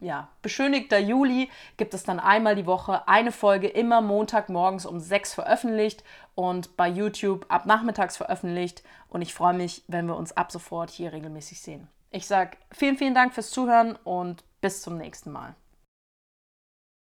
ja, 0.00 0.28
beschönigter 0.42 0.98
Juli, 0.98 1.48
gibt 1.76 1.94
es 1.94 2.02
dann 2.02 2.20
einmal 2.20 2.54
die 2.54 2.66
Woche 2.66 3.06
eine 3.08 3.32
Folge, 3.32 3.68
immer 3.68 4.00
Montagmorgens 4.00 4.84
um 4.84 5.00
6 5.00 5.34
veröffentlicht 5.34 6.04
und 6.34 6.76
bei 6.76 6.88
YouTube 6.88 7.46
ab 7.48 7.66
nachmittags 7.66 8.16
veröffentlicht. 8.16 8.82
Und 9.08 9.22
ich 9.22 9.32
freue 9.32 9.54
mich, 9.54 9.84
wenn 9.88 10.06
wir 10.06 10.16
uns 10.16 10.36
ab 10.36 10.52
sofort 10.52 10.90
hier 10.90 11.12
regelmäßig 11.12 11.60
sehen. 11.60 11.88
Ich 12.10 12.26
sage 12.26 12.56
vielen, 12.72 12.98
vielen 12.98 13.14
Dank 13.14 13.34
fürs 13.34 13.50
Zuhören 13.50 13.96
und 14.04 14.44
bis 14.60 14.82
zum 14.82 14.98
nächsten 14.98 15.30
Mal. 15.30 15.54